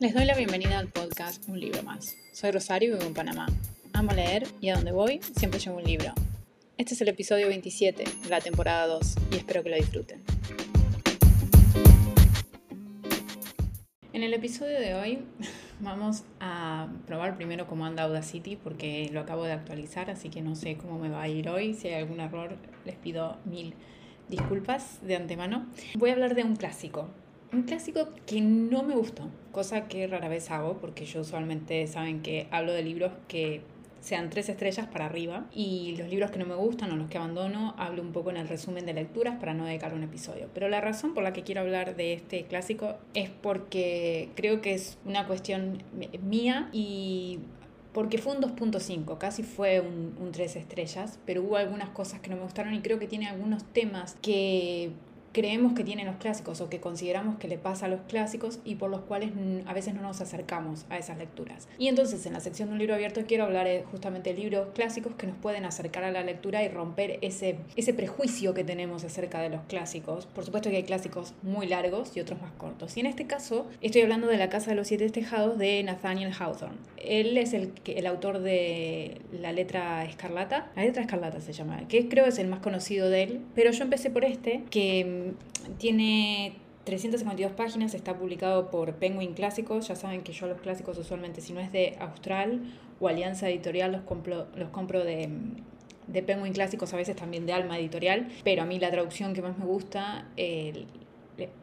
Les 0.00 0.14
doy 0.14 0.24
la 0.24 0.34
bienvenida 0.34 0.78
al 0.78 0.88
podcast 0.88 1.46
Un 1.46 1.60
libro 1.60 1.82
más. 1.82 2.16
Soy 2.32 2.52
Rosario 2.52 2.88
y 2.88 2.92
vivo 2.94 3.06
en 3.06 3.12
Panamá. 3.12 3.48
Amo 3.92 4.12
leer 4.12 4.46
y 4.58 4.70
a 4.70 4.76
donde 4.76 4.92
voy 4.92 5.20
siempre 5.36 5.60
llevo 5.60 5.76
un 5.76 5.84
libro. 5.84 6.14
Este 6.78 6.94
es 6.94 7.02
el 7.02 7.08
episodio 7.08 7.48
27 7.48 8.04
de 8.22 8.28
la 8.30 8.40
temporada 8.40 8.86
2 8.86 9.14
y 9.30 9.36
espero 9.36 9.62
que 9.62 9.68
lo 9.68 9.76
disfruten. 9.76 10.22
En 14.14 14.22
el 14.22 14.32
episodio 14.32 14.80
de 14.80 14.94
hoy 14.94 15.18
vamos 15.80 16.24
a 16.40 16.88
probar 17.06 17.36
primero 17.36 17.66
cómo 17.66 17.84
anda 17.84 18.04
Audacity 18.04 18.56
porque 18.56 19.10
lo 19.12 19.20
acabo 19.20 19.44
de 19.44 19.52
actualizar, 19.52 20.08
así 20.08 20.30
que 20.30 20.40
no 20.40 20.56
sé 20.56 20.78
cómo 20.78 20.98
me 20.98 21.10
va 21.10 21.20
a 21.20 21.28
ir 21.28 21.50
hoy. 21.50 21.74
Si 21.74 21.88
hay 21.88 22.00
algún 22.00 22.20
error, 22.20 22.56
les 22.86 22.96
pido 22.96 23.36
mil 23.44 23.74
disculpas 24.30 25.06
de 25.06 25.16
antemano. 25.16 25.66
Voy 25.96 26.08
a 26.08 26.14
hablar 26.14 26.34
de 26.34 26.42
un 26.42 26.56
clásico, 26.56 27.10
un 27.52 27.62
clásico 27.62 28.08
que 28.26 28.40
no 28.40 28.82
me 28.82 28.94
gustó, 28.94 29.28
cosa 29.52 29.88
que 29.88 30.06
rara 30.06 30.28
vez 30.28 30.50
hago, 30.50 30.78
porque 30.78 31.04
yo 31.04 31.20
usualmente 31.20 31.86
saben 31.86 32.22
que 32.22 32.46
hablo 32.50 32.72
de 32.72 32.82
libros 32.82 33.12
que 33.28 33.62
sean 34.00 34.30
tres 34.30 34.48
estrellas 34.48 34.86
para 34.86 35.06
arriba 35.06 35.46
y 35.52 35.94
los 35.96 36.08
libros 36.08 36.30
que 36.30 36.38
no 36.38 36.46
me 36.46 36.54
gustan 36.54 36.90
o 36.90 36.96
los 36.96 37.10
que 37.10 37.18
abandono 37.18 37.74
hablo 37.76 38.02
un 38.02 38.12
poco 38.12 38.30
en 38.30 38.38
el 38.38 38.48
resumen 38.48 38.86
de 38.86 38.94
lecturas 38.94 39.36
para 39.38 39.52
no 39.52 39.66
dedicar 39.66 39.92
un 39.92 40.02
episodio. 40.02 40.48
Pero 40.54 40.68
la 40.68 40.80
razón 40.80 41.12
por 41.12 41.22
la 41.22 41.32
que 41.32 41.42
quiero 41.42 41.60
hablar 41.60 41.96
de 41.96 42.14
este 42.14 42.44
clásico 42.44 42.96
es 43.14 43.28
porque 43.28 44.30
creo 44.36 44.62
que 44.62 44.74
es 44.74 44.98
una 45.04 45.26
cuestión 45.26 45.82
mía 46.22 46.70
y 46.72 47.40
porque 47.92 48.18
fue 48.18 48.36
un 48.36 48.42
2.5, 48.42 49.18
casi 49.18 49.42
fue 49.42 49.80
un, 49.80 50.16
un 50.18 50.32
3 50.32 50.56
estrellas, 50.56 51.18
pero 51.26 51.42
hubo 51.42 51.56
algunas 51.56 51.90
cosas 51.90 52.20
que 52.20 52.30
no 52.30 52.36
me 52.36 52.42
gustaron 52.42 52.72
y 52.72 52.80
creo 52.80 52.98
que 52.98 53.08
tiene 53.08 53.26
algunos 53.26 53.64
temas 53.64 54.16
que 54.22 54.92
creemos 55.32 55.74
que 55.74 55.84
tienen 55.84 56.06
los 56.06 56.16
clásicos 56.16 56.60
o 56.60 56.68
que 56.68 56.80
consideramos 56.80 57.38
que 57.38 57.48
le 57.48 57.58
pasa 57.58 57.86
a 57.86 57.88
los 57.88 58.00
clásicos 58.02 58.58
y 58.64 58.76
por 58.76 58.90
los 58.90 59.02
cuales 59.02 59.30
a 59.66 59.72
veces 59.72 59.94
no 59.94 60.02
nos 60.02 60.20
acercamos 60.20 60.86
a 60.90 60.98
esas 60.98 61.18
lecturas. 61.18 61.68
Y 61.78 61.88
entonces 61.88 62.24
en 62.26 62.32
la 62.32 62.40
sección 62.40 62.68
de 62.68 62.72
un 62.72 62.78
libro 62.78 62.94
abierto 62.94 63.22
quiero 63.26 63.44
hablar 63.44 63.66
eh, 63.66 63.84
justamente 63.90 64.32
de 64.32 64.40
libros 64.40 64.68
clásicos 64.74 65.14
que 65.14 65.26
nos 65.26 65.36
pueden 65.36 65.64
acercar 65.64 66.04
a 66.04 66.10
la 66.10 66.22
lectura 66.22 66.62
y 66.62 66.68
romper 66.68 67.18
ese, 67.22 67.56
ese 67.76 67.94
prejuicio 67.94 68.54
que 68.54 68.64
tenemos 68.64 69.04
acerca 69.04 69.40
de 69.40 69.50
los 69.50 69.62
clásicos. 69.62 70.26
Por 70.26 70.44
supuesto 70.44 70.70
que 70.70 70.76
hay 70.76 70.82
clásicos 70.84 71.34
muy 71.42 71.66
largos 71.66 72.16
y 72.16 72.20
otros 72.20 72.40
más 72.40 72.52
cortos. 72.52 72.96
Y 72.96 73.00
en 73.00 73.06
este 73.06 73.26
caso 73.26 73.66
estoy 73.80 74.02
hablando 74.02 74.26
de 74.26 74.36
La 74.36 74.48
Casa 74.48 74.70
de 74.70 74.76
los 74.76 74.88
Siete 74.88 75.08
Tejados 75.10 75.58
de 75.58 75.82
Nathaniel 75.82 76.32
Hawthorne. 76.38 76.78
Él 76.96 77.36
es 77.38 77.52
el, 77.52 77.72
el 77.86 78.06
autor 78.06 78.40
de 78.40 79.20
La 79.32 79.52
Letra 79.52 80.04
Escarlata. 80.04 80.70
La 80.76 80.82
Letra 80.82 81.02
Escarlata 81.02 81.40
se 81.40 81.52
llama, 81.52 81.86
que 81.88 82.08
creo 82.08 82.26
es 82.26 82.38
el 82.38 82.48
más 82.48 82.60
conocido 82.60 83.08
de 83.08 83.22
él. 83.22 83.40
Pero 83.54 83.70
yo 83.70 83.84
empecé 83.84 84.10
por 84.10 84.24
este, 84.24 84.64
que 84.70 85.19
tiene 85.78 86.54
352 86.84 87.52
páginas, 87.52 87.94
está 87.94 88.16
publicado 88.16 88.70
por 88.70 88.94
Penguin 88.94 89.34
Clásicos. 89.34 89.88
Ya 89.88 89.96
saben 89.96 90.22
que 90.22 90.32
yo 90.32 90.46
los 90.46 90.60
clásicos 90.60 90.98
usualmente, 90.98 91.40
si 91.40 91.52
no 91.52 91.60
es 91.60 91.72
de 91.72 91.96
Austral 92.00 92.62
o 93.00 93.08
Alianza 93.08 93.48
Editorial, 93.48 93.92
los 93.92 94.02
compro, 94.02 94.46
los 94.54 94.70
compro 94.70 95.04
de, 95.04 95.28
de 96.06 96.22
Penguin 96.22 96.52
Clásicos, 96.52 96.92
a 96.92 96.96
veces 96.96 97.16
también 97.16 97.46
de 97.46 97.52
Alma 97.52 97.78
Editorial. 97.78 98.28
Pero 98.44 98.62
a 98.62 98.66
mí 98.66 98.78
la 98.78 98.90
traducción 98.90 99.34
que 99.34 99.42
más 99.42 99.58
me 99.58 99.64
gusta 99.64 100.26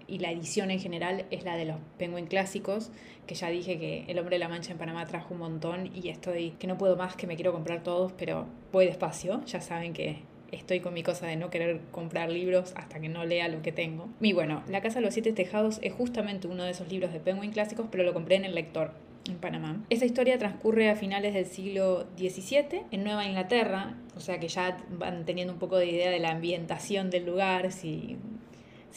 y 0.07 0.19
la 0.19 0.31
edición 0.31 0.71
en 0.71 0.79
general 0.79 1.25
es 1.29 1.43
la 1.43 1.55
de 1.55 1.65
los 1.65 1.77
Penguin 1.97 2.27
Clásicos, 2.27 2.91
que 3.25 3.35
ya 3.35 3.49
dije 3.49 3.77
que 3.77 4.05
El 4.07 4.19
Hombre 4.19 4.35
de 4.35 4.39
la 4.39 4.49
Mancha 4.49 4.71
en 4.71 4.77
Panamá 4.77 5.05
trajo 5.05 5.33
un 5.33 5.39
montón 5.41 5.91
y 5.93 6.09
estoy 6.09 6.51
que 6.51 6.67
no 6.67 6.77
puedo 6.77 6.95
más, 6.95 7.15
que 7.15 7.27
me 7.27 7.35
quiero 7.35 7.51
comprar 7.51 7.83
todos, 7.83 8.13
pero 8.13 8.47
voy 8.71 8.85
despacio. 8.85 9.43
Ya 9.45 9.61
saben 9.61 9.93
que 9.93 10.21
estoy 10.51 10.79
con 10.79 10.93
mi 10.93 11.03
cosa 11.03 11.27
de 11.27 11.35
no 11.35 11.49
querer 11.49 11.81
comprar 11.91 12.29
libros 12.29 12.73
hasta 12.75 12.99
que 12.99 13.09
no 13.09 13.25
lea 13.25 13.47
lo 13.47 13.61
que 13.61 13.71
tengo. 13.71 14.09
Y 14.21 14.33
bueno, 14.33 14.63
La 14.67 14.81
Casa 14.81 14.99
de 14.99 15.05
los 15.05 15.13
Siete 15.13 15.33
Tejados 15.33 15.79
es 15.81 15.93
justamente 15.93 16.47
uno 16.47 16.63
de 16.63 16.71
esos 16.71 16.89
libros 16.89 17.13
de 17.13 17.19
Penguin 17.19 17.51
clásicos, 17.51 17.87
pero 17.91 18.03
lo 18.03 18.13
compré 18.13 18.35
en 18.35 18.45
el 18.45 18.55
lector 18.55 18.91
en 19.29 19.37
Panamá. 19.37 19.83
Esta 19.89 20.05
historia 20.05 20.37
transcurre 20.37 20.89
a 20.89 20.95
finales 20.95 21.33
del 21.33 21.45
siglo 21.45 22.07
XVII 22.17 22.83
en 22.91 23.03
Nueva 23.03 23.25
Inglaterra, 23.25 23.97
o 24.15 24.19
sea 24.19 24.39
que 24.39 24.47
ya 24.47 24.77
van 24.89 25.25
teniendo 25.25 25.53
un 25.53 25.59
poco 25.59 25.77
de 25.77 25.87
idea 25.87 26.09
de 26.09 26.19
la 26.19 26.31
ambientación 26.31 27.09
del 27.09 27.25
lugar, 27.25 27.71
si 27.71 28.17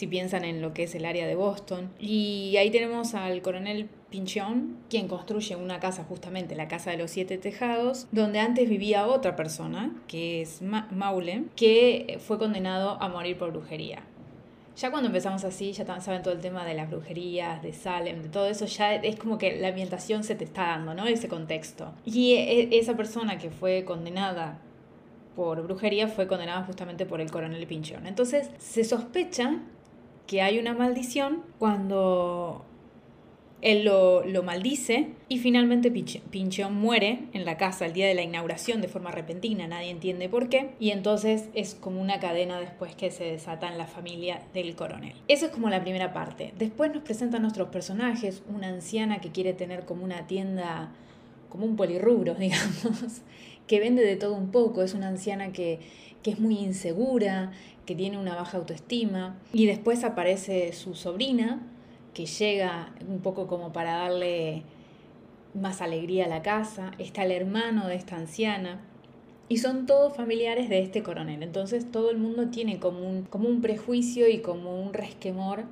si 0.00 0.06
piensan 0.06 0.44
en 0.44 0.62
lo 0.62 0.72
que 0.72 0.84
es 0.84 0.94
el 0.94 1.04
área 1.04 1.26
de 1.26 1.34
Boston. 1.34 1.90
Y 1.98 2.56
ahí 2.56 2.70
tenemos 2.70 3.14
al 3.14 3.42
coronel 3.42 3.90
Pinchón, 4.10 4.76
quien 4.88 5.08
construye 5.08 5.56
una 5.56 5.80
casa 5.80 6.04
justamente, 6.04 6.56
la 6.56 6.68
Casa 6.68 6.90
de 6.90 6.96
los 6.96 7.10
Siete 7.10 7.38
Tejados, 7.38 8.06
donde 8.12 8.40
antes 8.40 8.68
vivía 8.68 9.06
otra 9.06 9.36
persona, 9.36 9.94
que 10.08 10.42
es 10.42 10.62
Maule, 10.62 11.44
que 11.56 12.18
fue 12.20 12.38
condenado 12.38 13.00
a 13.00 13.08
morir 13.08 13.38
por 13.38 13.52
brujería. 13.52 14.02
Ya 14.76 14.90
cuando 14.90 15.08
empezamos 15.08 15.44
así, 15.44 15.72
ya 15.72 16.00
saben 16.00 16.22
todo 16.22 16.32
el 16.32 16.40
tema 16.40 16.64
de 16.64 16.74
las 16.74 16.90
brujerías, 16.90 17.62
de 17.62 17.72
Salem, 17.72 18.22
de 18.22 18.28
todo 18.28 18.46
eso, 18.46 18.64
ya 18.66 18.94
es 18.94 19.16
como 19.16 19.36
que 19.36 19.60
la 19.60 19.68
ambientación 19.68 20.24
se 20.24 20.34
te 20.34 20.44
está 20.44 20.68
dando, 20.68 20.94
¿no? 20.94 21.06
Ese 21.06 21.28
contexto. 21.28 21.92
Y 22.04 22.32
e, 22.34 22.78
esa 22.78 22.96
persona 22.96 23.36
que 23.36 23.50
fue 23.50 23.84
condenada 23.84 24.58
por 25.36 25.62
brujería 25.62 26.08
fue 26.08 26.26
condenada 26.26 26.64
justamente 26.64 27.04
por 27.04 27.20
el 27.20 27.30
coronel 27.30 27.66
Pinchón. 27.66 28.06
Entonces 28.06 28.50
se 28.58 28.84
sospecha 28.84 29.58
que 30.26 30.42
hay 30.42 30.58
una 30.58 30.74
maldición 30.74 31.42
cuando 31.58 32.64
él 33.62 33.84
lo, 33.84 34.42
maldice 34.42 35.08
y 35.28 35.38
finalmente 35.38 35.90
Pinchón 35.90 36.74
muere 36.74 37.24
en 37.32 37.44
la 37.44 37.56
casa 37.56 37.86
el 37.86 37.92
día 37.92 38.06
de 38.06 38.14
la 38.14 38.22
inauguración 38.22 38.80
de 38.80 38.88
forma 38.88 39.10
repentina, 39.10 39.66
nadie 39.66 39.90
entiende 39.90 40.28
por 40.28 40.48
qué, 40.48 40.70
y 40.80 40.90
entonces 40.90 41.48
es 41.54 41.74
como 41.74 42.00
una 42.00 42.20
cadena 42.20 42.58
después 42.58 42.94
que 42.94 43.10
se 43.10 43.24
desata 43.24 43.68
en 43.68 43.76
la 43.76 43.86
familia 43.86 44.42
del 44.54 44.74
coronel. 44.74 45.14
Eso 45.28 45.46
es 45.46 45.52
como 45.52 45.68
la 45.68 45.82
primera 45.82 46.12
parte. 46.12 46.54
Después 46.58 46.92
nos 46.92 47.02
presentan 47.02 47.42
nuestros 47.42 47.68
personajes, 47.68 48.42
una 48.48 48.68
anciana 48.68 49.20
que 49.20 49.30
quiere 49.30 49.52
tener 49.52 49.84
como 49.84 50.04
una 50.04 50.26
tienda, 50.26 50.92
como 51.50 51.66
un 51.66 51.76
polirrubro, 51.76 52.34
digamos, 52.38 53.22
que 53.66 53.80
vende 53.80 54.02
de 54.04 54.16
todo 54.16 54.34
un 54.34 54.50
poco, 54.50 54.82
es 54.82 54.94
una 54.94 55.08
anciana 55.08 55.52
que, 55.52 55.80
que 56.22 56.30
es 56.30 56.40
muy 56.40 56.58
insegura, 56.58 57.52
que 57.84 57.94
tiene 57.94 58.18
una 58.18 58.34
baja 58.36 58.56
autoestima. 58.56 59.36
Y 59.52 59.66
después 59.66 60.04
aparece 60.04 60.72
su 60.72 60.94
sobrina, 60.94 61.60
que 62.14 62.26
llega 62.26 62.92
un 63.08 63.20
poco 63.20 63.46
como 63.46 63.72
para 63.72 63.92
darle 63.94 64.62
más 65.54 65.80
alegría 65.80 66.26
a 66.26 66.28
la 66.28 66.42
casa. 66.42 66.92
Está 66.98 67.24
el 67.24 67.32
hermano 67.32 67.86
de 67.86 67.96
esta 67.96 68.16
anciana. 68.16 68.80
Y 69.48 69.58
son 69.58 69.86
todos 69.86 70.14
familiares 70.16 70.68
de 70.68 70.80
este 70.80 71.02
coronel. 71.02 71.42
Entonces 71.42 71.90
todo 71.90 72.10
el 72.10 72.18
mundo 72.18 72.48
tiene 72.48 72.78
como 72.78 73.00
un, 73.00 73.22
como 73.24 73.48
un 73.48 73.60
prejuicio 73.60 74.28
y 74.28 74.38
como 74.40 74.80
un 74.80 74.92
resquemor 74.92 75.64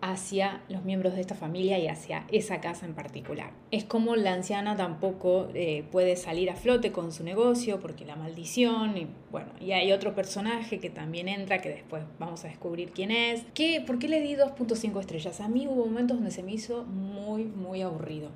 hacia 0.00 0.62
los 0.68 0.84
miembros 0.84 1.14
de 1.14 1.20
esta 1.20 1.34
familia 1.34 1.78
y 1.78 1.88
hacia 1.88 2.24
esa 2.30 2.60
casa 2.60 2.86
en 2.86 2.94
particular. 2.94 3.52
Es 3.70 3.84
como 3.84 4.16
la 4.16 4.32
anciana 4.32 4.76
tampoco 4.76 5.48
eh, 5.54 5.84
puede 5.90 6.16
salir 6.16 6.50
a 6.50 6.56
flote 6.56 6.92
con 6.92 7.12
su 7.12 7.24
negocio 7.24 7.80
porque 7.80 8.04
la 8.04 8.16
maldición 8.16 8.96
y 8.96 9.06
bueno, 9.30 9.50
y 9.60 9.72
hay 9.72 9.92
otro 9.92 10.14
personaje 10.14 10.78
que 10.78 10.90
también 10.90 11.28
entra 11.28 11.60
que 11.60 11.68
después 11.68 12.02
vamos 12.18 12.44
a 12.44 12.48
descubrir 12.48 12.90
quién 12.92 13.10
es. 13.10 13.44
¿Qué, 13.54 13.82
¿Por 13.86 13.98
qué 13.98 14.08
le 14.08 14.20
di 14.20 14.34
2.5 14.34 15.00
estrellas? 15.00 15.40
A 15.40 15.48
mí 15.48 15.66
hubo 15.68 15.86
momentos 15.86 16.16
donde 16.16 16.30
se 16.30 16.42
me 16.42 16.52
hizo 16.52 16.84
muy, 16.84 17.44
muy 17.44 17.82
aburrido. 17.82 18.30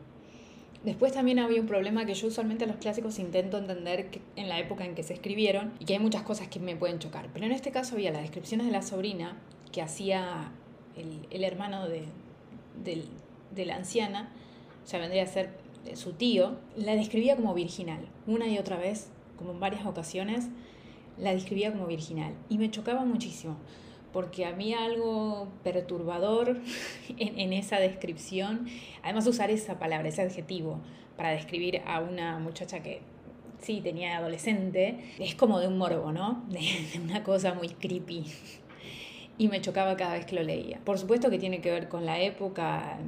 Después 0.84 1.12
también 1.12 1.38
había 1.38 1.62
un 1.62 1.66
problema 1.66 2.04
que 2.04 2.12
yo 2.12 2.26
usualmente 2.26 2.66
los 2.66 2.76
clásicos 2.76 3.18
intento 3.18 3.56
entender 3.56 4.20
en 4.36 4.50
la 4.50 4.58
época 4.58 4.84
en 4.84 4.94
que 4.94 5.02
se 5.02 5.14
escribieron 5.14 5.72
y 5.78 5.86
que 5.86 5.94
hay 5.94 5.98
muchas 5.98 6.22
cosas 6.22 6.48
que 6.48 6.60
me 6.60 6.76
pueden 6.76 6.98
chocar. 6.98 7.30
Pero 7.32 7.46
en 7.46 7.52
este 7.52 7.70
caso 7.70 7.94
había 7.94 8.10
las 8.10 8.20
descripciones 8.20 8.66
de 8.66 8.72
la 8.72 8.82
sobrina 8.82 9.38
que 9.72 9.80
hacía 9.80 10.52
el, 10.96 11.44
hermano 11.44 11.86
de, 11.88 12.06
la 13.64 13.76
anciana, 13.76 14.30
ya 14.86 14.98
vendría 14.98 15.22
a 15.22 15.26
ser 15.26 15.50
su 15.94 16.12
tío, 16.12 16.56
la 16.76 16.94
describía 16.94 17.36
como 17.36 17.54
virginal. 17.54 18.08
Una 18.26 18.46
y 18.46 18.58
otra 18.58 18.78
vez, 18.78 19.10
como 19.36 19.52
en 19.52 19.60
varias 19.60 19.86
ocasiones, 19.86 20.48
la 21.18 21.32
describía 21.32 21.72
como 21.72 21.86
virginal. 21.86 22.34
Y 22.48 22.58
me 22.58 22.70
chocaba 22.70 23.04
muchísimo, 23.04 23.56
porque 24.12 24.46
a 24.46 24.52
mí 24.52 24.74
algo 24.74 25.48
perturbador 25.62 26.58
en, 27.18 27.52
esa 27.52 27.78
descripción, 27.78 28.66
además 29.02 29.26
usar 29.26 29.50
esa 29.50 29.78
palabra, 29.78 30.08
ese 30.08 30.22
adjetivo, 30.22 30.80
para 31.16 31.30
describir 31.30 31.82
a 31.86 32.00
una 32.00 32.38
muchacha 32.38 32.82
que 32.82 33.02
sí 33.60 33.80
tenía 33.80 34.18
adolescente, 34.18 35.14
es 35.18 35.34
como 35.34 35.60
de 35.60 35.68
un 35.68 35.78
morbo, 35.78 36.12
¿no? 36.12 36.44
De, 36.48 36.60
una 37.02 37.22
cosa 37.22 37.54
muy 37.54 37.68
creepy 37.68 38.24
y 39.38 39.48
me 39.48 39.60
chocaba 39.60 39.96
cada 39.96 40.14
vez 40.14 40.26
que 40.26 40.36
lo 40.36 40.42
leía. 40.42 40.80
Por 40.84 40.98
supuesto 40.98 41.30
que 41.30 41.38
tiene 41.38 41.60
que 41.60 41.70
ver 41.70 41.88
con 41.88 42.06
la 42.06 42.20
época, 42.20 42.98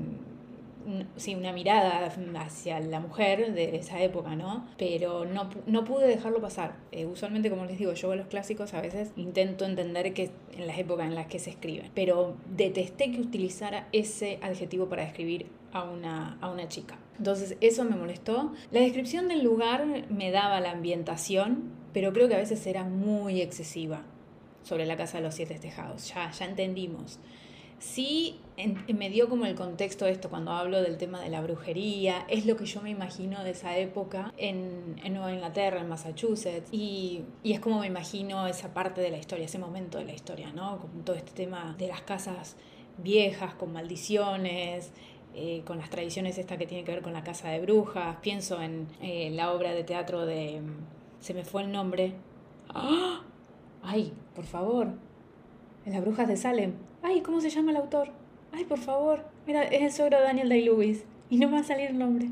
sí, 1.17 1.35
una 1.35 1.53
mirada 1.53 2.07
hacia 2.07 2.81
la 2.81 3.01
mujer 3.01 3.55
de 3.55 3.77
esa 3.77 4.01
época, 4.03 4.37
¿no? 4.37 4.67
Pero 4.77 5.25
no, 5.25 5.51
no 5.67 5.85
pude 5.85 6.07
dejarlo 6.07 6.41
pasar. 6.41 6.77
Eh, 6.93 7.07
usualmente, 7.07 7.51
como 7.51 7.65
les 7.65 7.79
digo, 7.79 7.93
yo 7.93 8.13
a 8.13 8.17
los 8.17 8.27
clásicos 8.27 8.75
a 8.75 8.81
veces 8.81 9.13
intento 9.17 9.65
entender 9.65 10.13
que 10.15 10.31
en 10.57 10.67
las 10.67 10.79
épocas 10.79 11.07
en 11.07 11.15
las 11.15 11.27
que 11.27 11.39
se 11.39 11.51
escriben, 11.51 11.91
pero 11.95 12.37
detesté 12.57 13.11
que 13.11 13.21
utilizara 13.21 13.89
ese 13.93 14.39
adjetivo 14.43 14.89
para 14.89 15.03
describir 15.05 15.47
a 15.73 15.85
una, 15.85 16.39
a 16.41 16.51
una 16.51 16.69
chica. 16.69 16.99
Entonces 17.19 17.57
eso 17.61 17.85
me 17.85 17.97
molestó. 17.97 18.53
La 18.71 18.81
descripción 18.81 19.29
del 19.29 19.43
lugar 19.43 19.87
me 20.11 20.31
daba 20.31 20.61
la 20.61 20.73
ambientación, 20.73 21.71
pero 21.93 22.13
creo 22.13 22.29
que 22.29 22.35
a 22.35 22.39
veces 22.39 22.67
era 22.67 22.85
muy 22.85 23.41
excesiva 23.41 24.03
sobre 24.67 24.85
la 24.85 24.97
casa 24.97 25.19
de 25.19 25.25
los 25.25 25.35
siete 25.35 25.59
tejados. 25.59 26.09
Ya, 26.09 26.31
ya 26.31 26.45
entendimos. 26.45 27.21
Sí, 27.79 28.41
me 28.89 29.11
dio 29.11 29.29
como 29.29 29.45
el 29.45 29.55
contexto 29.55 30.07
esto 30.07 30.31
cuando 30.31 30.53
hablo 30.53 30.81
del 30.81 30.97
tema 30.97 31.21
de 31.21 31.29
la 31.29 31.43
brujería, 31.43 32.25
es 32.29 32.47
lo 32.47 32.57
que 32.57 32.65
yo 32.65 32.81
me 32.81 32.89
imagino 32.89 33.45
de 33.45 33.51
esa 33.51 33.77
época 33.77 34.33
en, 34.39 34.97
Nueva 35.11 35.33
Inglaterra, 35.33 35.83
en 35.83 35.89
Massachusetts, 35.89 36.69
y, 36.73 37.23
y, 37.43 37.53
es 37.53 37.61
como 37.61 37.81
me 37.81 37.87
imagino 37.87 38.47
esa 38.47 38.73
parte 38.73 39.03
de 39.03 39.11
la 39.11 39.19
historia, 39.19 39.45
ese 39.45 39.59
momento 39.59 39.99
de 39.99 40.07
la 40.07 40.15
historia, 40.15 40.53
¿no? 40.53 40.79
Con 40.79 41.05
todo 41.05 41.17
este 41.17 41.33
tema 41.33 41.77
de 41.79 41.89
las 41.89 42.01
casas 42.01 42.57
viejas, 42.97 43.55
con 43.55 43.75
maldiciones, 43.75 44.91
eh, 45.35 45.63
con 45.67 45.77
las 45.77 45.91
tradiciones 45.91 46.39
esta 46.39 46.57
que 46.57 46.67
tiene 46.67 46.83
que 46.83 46.93
ver 46.93 47.03
con 47.03 47.13
la 47.13 47.23
casa 47.23 47.51
de 47.51 47.61
brujas, 47.61 48.17
pienso 48.23 48.63
en 48.63 48.89
eh, 49.03 49.31
la 49.33 49.53
obra 49.53 49.75
de 49.75 49.85
teatro 49.85 50.25
de... 50.25 50.63
Se 51.21 51.35
me 51.35 51.45
fue 51.45 51.63
el 51.63 51.73
nombre. 51.73 52.15
¡Ah! 52.71 53.26
¡Ay, 53.89 54.13
por 54.35 54.45
favor! 54.45 54.89
En 55.85 55.93
las 55.93 56.03
brujas 56.03 56.27
de 56.27 56.37
Salem. 56.37 56.73
¡Ay, 57.03 57.21
¿cómo 57.21 57.41
se 57.41 57.51
llama 57.51 57.71
el 57.71 57.77
autor? 57.77 58.09
¡Ay, 58.53 58.65
por 58.65 58.79
favor! 58.79 59.21
Mira, 59.47 59.63
es 59.63 59.81
el 59.81 59.93
suegro 59.93 60.19
de 60.19 60.25
Daniel 60.25 60.49
Day-Lewis. 60.49 61.05
Y 61.31 61.39
no 61.39 61.47
me 61.47 61.55
va 61.55 61.61
a 61.61 61.65
salir 61.65 61.91
el 61.91 61.99
nombre. 61.99 62.29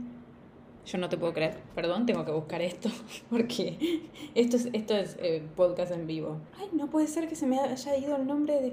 Yo 0.85 0.99
no 0.99 1.09
te 1.09 1.17
puedo 1.17 1.33
creer. 1.33 1.57
Perdón, 1.77 2.07
tengo 2.07 2.25
que 2.25 2.33
buscar 2.33 2.61
esto. 2.61 2.91
Porque 3.31 4.03
esto 4.35 4.57
es, 4.57 4.69
esto 4.73 4.97
es 4.97 5.17
eh, 5.21 5.43
podcast 5.55 5.93
en 5.93 6.09
vivo. 6.09 6.39
Ay, 6.59 6.71
no 6.73 6.89
puede 6.89 7.07
ser 7.07 7.29
que 7.29 7.37
se 7.37 7.47
me 7.47 7.61
haya 7.61 7.97
ido 7.97 8.17
el 8.17 8.27
nombre 8.27 8.61
de... 8.61 8.73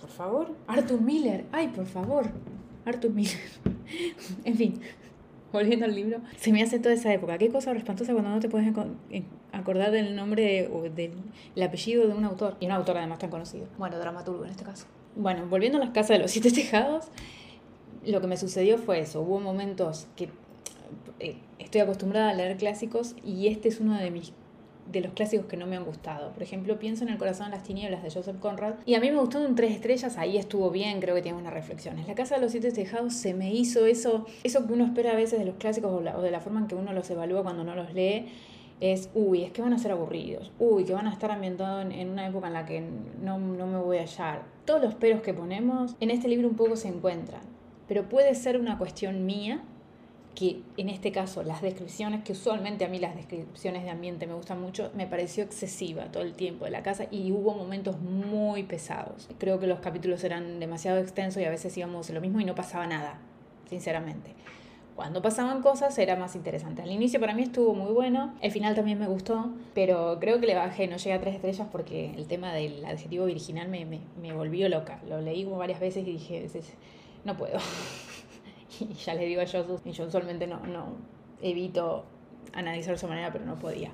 Por 0.00 0.10
favor. 0.10 0.52
Arthur 0.66 1.00
Miller. 1.00 1.44
Ay, 1.52 1.68
por 1.68 1.86
favor. 1.86 2.26
Arthur 2.84 3.12
Miller. 3.12 3.38
en 4.44 4.56
fin, 4.56 4.80
volviendo 5.56 5.86
al 5.86 5.94
libro, 5.94 6.20
se 6.36 6.52
me 6.52 6.62
hace 6.62 6.78
toda 6.78 6.94
esa 6.94 7.12
época. 7.12 7.38
Qué 7.38 7.50
cosa 7.50 7.72
espantosa 7.72 8.12
cuando 8.12 8.30
no 8.30 8.40
te 8.40 8.48
puedes 8.48 8.72
acordar 9.52 9.90
del 9.90 10.14
nombre 10.14 10.68
o 10.72 10.82
del 10.82 11.12
apellido 11.62 12.06
de 12.06 12.14
un 12.14 12.24
autor. 12.24 12.56
Y 12.60 12.66
un 12.66 12.72
autor 12.72 12.98
además 12.98 13.18
tan 13.18 13.30
conocido. 13.30 13.66
Bueno, 13.78 13.98
dramaturgo 13.98 14.44
en 14.44 14.50
este 14.50 14.64
caso. 14.64 14.86
Bueno, 15.14 15.46
volviendo 15.48 15.78
a 15.78 15.80
las 15.80 15.90
casas 15.90 16.10
de 16.10 16.18
los 16.18 16.30
siete 16.30 16.50
tejados, 16.50 17.06
lo 18.04 18.20
que 18.20 18.26
me 18.26 18.36
sucedió 18.36 18.78
fue 18.78 19.00
eso. 19.00 19.22
Hubo 19.22 19.40
momentos 19.40 20.06
que 20.14 20.28
eh, 21.20 21.36
estoy 21.58 21.80
acostumbrada 21.80 22.30
a 22.30 22.34
leer 22.34 22.56
clásicos 22.56 23.16
y 23.24 23.48
este 23.48 23.68
es 23.68 23.80
uno 23.80 23.98
de 23.98 24.10
mis 24.10 24.32
de 24.90 25.00
los 25.00 25.12
clásicos 25.12 25.46
que 25.46 25.56
no 25.56 25.66
me 25.66 25.76
han 25.76 25.84
gustado. 25.84 26.32
Por 26.32 26.42
ejemplo, 26.42 26.78
pienso 26.78 27.04
en 27.04 27.10
El 27.10 27.18
corazón 27.18 27.50
de 27.50 27.56
las 27.56 27.64
tinieblas 27.64 28.02
de 28.02 28.10
Joseph 28.10 28.38
Conrad 28.40 28.74
y 28.84 28.94
a 28.94 29.00
mí 29.00 29.10
me 29.10 29.18
gustó 29.18 29.40
un 29.40 29.54
tres 29.54 29.72
estrellas, 29.72 30.16
ahí 30.18 30.36
estuvo 30.36 30.70
bien, 30.70 31.00
creo 31.00 31.14
que 31.14 31.22
tiene 31.22 31.38
unas 31.38 31.52
reflexiones. 31.52 32.06
La 32.06 32.14
casa 32.14 32.36
de 32.36 32.40
los 32.40 32.52
siete 32.52 32.70
tejados 32.72 33.14
se 33.14 33.34
me 33.34 33.52
hizo 33.52 33.86
eso, 33.86 34.26
eso 34.44 34.66
que 34.66 34.72
uno 34.72 34.84
espera 34.84 35.12
a 35.12 35.16
veces 35.16 35.38
de 35.38 35.44
los 35.44 35.56
clásicos 35.56 35.92
o, 35.92 36.22
de 36.22 36.30
la 36.30 36.40
forma 36.40 36.60
en 36.60 36.66
que 36.66 36.74
uno 36.74 36.92
los 36.92 37.08
evalúa 37.10 37.42
cuando 37.42 37.64
no 37.64 37.74
los 37.74 37.92
lee 37.94 38.26
es, 38.80 39.08
uy, 39.14 39.42
es 39.42 39.52
que 39.52 39.62
van 39.62 39.72
a 39.72 39.78
ser 39.78 39.92
aburridos, 39.92 40.52
uy, 40.58 40.84
que 40.84 40.92
van 40.92 41.06
a 41.06 41.12
estar 41.12 41.30
ambientados 41.30 41.86
en, 41.90 42.10
una 42.10 42.26
época 42.26 42.48
en 42.48 42.52
la 42.52 42.66
que 42.66 42.82
no, 43.22 43.38
no 43.38 43.66
me 43.66 43.78
voy 43.78 43.98
a 43.98 44.02
hallar. 44.02 44.42
Todos 44.66 44.82
los 44.82 44.94
peros 44.94 45.22
que 45.22 45.32
ponemos 45.32 45.96
en 46.00 46.10
este 46.10 46.28
libro 46.28 46.48
un 46.48 46.56
poco 46.56 46.76
se 46.76 46.88
encuentran, 46.88 47.40
pero 47.88 48.08
puede 48.08 48.34
ser 48.34 48.60
una 48.60 48.76
cuestión 48.76 49.24
mía 49.24 49.62
que 50.36 50.60
en 50.76 50.90
este 50.90 51.10
caso 51.12 51.42
las 51.42 51.62
descripciones, 51.62 52.22
que 52.22 52.32
usualmente 52.32 52.84
a 52.84 52.88
mí 52.88 52.98
las 52.98 53.16
descripciones 53.16 53.84
de 53.84 53.90
ambiente 53.90 54.26
me 54.26 54.34
gustan 54.34 54.60
mucho, 54.60 54.90
me 54.94 55.06
pareció 55.06 55.42
excesiva 55.42 56.12
todo 56.12 56.22
el 56.22 56.34
tiempo 56.34 56.66
de 56.66 56.70
la 56.70 56.82
casa 56.82 57.06
y 57.10 57.32
hubo 57.32 57.54
momentos 57.54 57.98
muy 58.00 58.62
pesados. 58.62 59.28
Creo 59.38 59.58
que 59.58 59.66
los 59.66 59.80
capítulos 59.80 60.22
eran 60.24 60.60
demasiado 60.60 60.98
extensos 60.98 61.42
y 61.42 61.46
a 61.46 61.50
veces 61.50 61.76
íbamos 61.76 62.10
lo 62.10 62.20
mismo 62.20 62.38
y 62.38 62.44
no 62.44 62.54
pasaba 62.54 62.86
nada, 62.86 63.18
sinceramente. 63.70 64.34
Cuando 64.94 65.22
pasaban 65.22 65.62
cosas 65.62 65.98
era 65.98 66.16
más 66.16 66.36
interesante. 66.36 66.82
Al 66.82 66.90
inicio 66.90 67.18
para 67.18 67.34
mí 67.34 67.42
estuvo 67.42 67.74
muy 67.74 67.92
bueno, 67.92 68.34
el 68.42 68.52
final 68.52 68.74
también 68.74 68.98
me 68.98 69.06
gustó, 69.06 69.50
pero 69.74 70.18
creo 70.20 70.38
que 70.38 70.46
le 70.46 70.54
bajé, 70.54 70.86
no 70.86 70.98
llegué 70.98 71.14
a 71.14 71.20
tres 71.20 71.36
estrellas 71.36 71.66
porque 71.72 72.12
el 72.14 72.26
tema 72.26 72.52
del 72.52 72.84
adjetivo 72.84 73.24
virginal 73.24 73.68
me, 73.68 73.86
me, 73.86 74.00
me 74.20 74.34
volvió 74.34 74.68
loca. 74.68 75.00
Lo 75.08 75.20
leí 75.22 75.44
varias 75.44 75.80
veces 75.80 76.06
y 76.06 76.12
dije, 76.12 76.46
no 77.24 77.38
puedo. 77.38 77.58
y 78.90 78.94
ya 78.94 79.14
le 79.14 79.26
digo 79.26 79.40
a 79.40 79.46
Josu, 79.46 79.80
y 79.84 79.92
yo 79.92 80.06
usualmente 80.06 80.46
no, 80.46 80.60
no 80.66 80.96
evito 81.42 82.04
analizar 82.52 82.90
de 82.90 82.96
esa 82.96 83.06
manera, 83.06 83.32
pero 83.32 83.44
no 83.44 83.58
podía. 83.58 83.90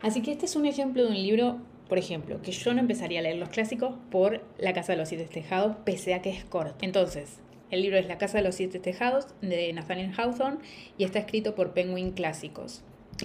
Así 0.00 0.22
que 0.22 0.32
este 0.32 0.46
es 0.46 0.56
un 0.56 0.66
ejemplo 0.66 1.02
de 1.02 1.08
un 1.08 1.14
libro, 1.14 1.58
por 1.88 1.98
ejemplo, 1.98 2.40
que 2.42 2.52
yo 2.52 2.74
no 2.74 2.80
empezaría 2.80 3.20
a 3.20 3.22
leer 3.22 3.36
los 3.36 3.48
clásicos 3.48 3.94
por 4.10 4.44
La 4.58 4.72
Casa 4.72 4.92
de 4.92 4.98
los 4.98 5.08
Siete 5.08 5.24
Tejados, 5.24 5.76
pese 5.84 6.14
a 6.14 6.22
que 6.22 6.30
es 6.30 6.44
corto. 6.44 6.76
Entonces, 6.82 7.38
el 7.70 7.82
libro 7.82 7.98
es 7.98 8.06
La 8.06 8.18
Casa 8.18 8.38
de 8.38 8.44
los 8.44 8.54
Siete 8.54 8.78
Tejados 8.78 9.28
de 9.40 9.72
Nathaniel 9.72 10.12
Hawthorne 10.16 10.58
y 10.98 11.04
está 11.04 11.18
escrito 11.18 11.54
por 11.54 11.72
Penguin 11.72 12.12
Clásicos. 12.12 12.82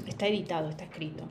Está 0.08 0.28
editado, 0.28 0.70
está 0.70 0.86
escrito. 0.86 1.26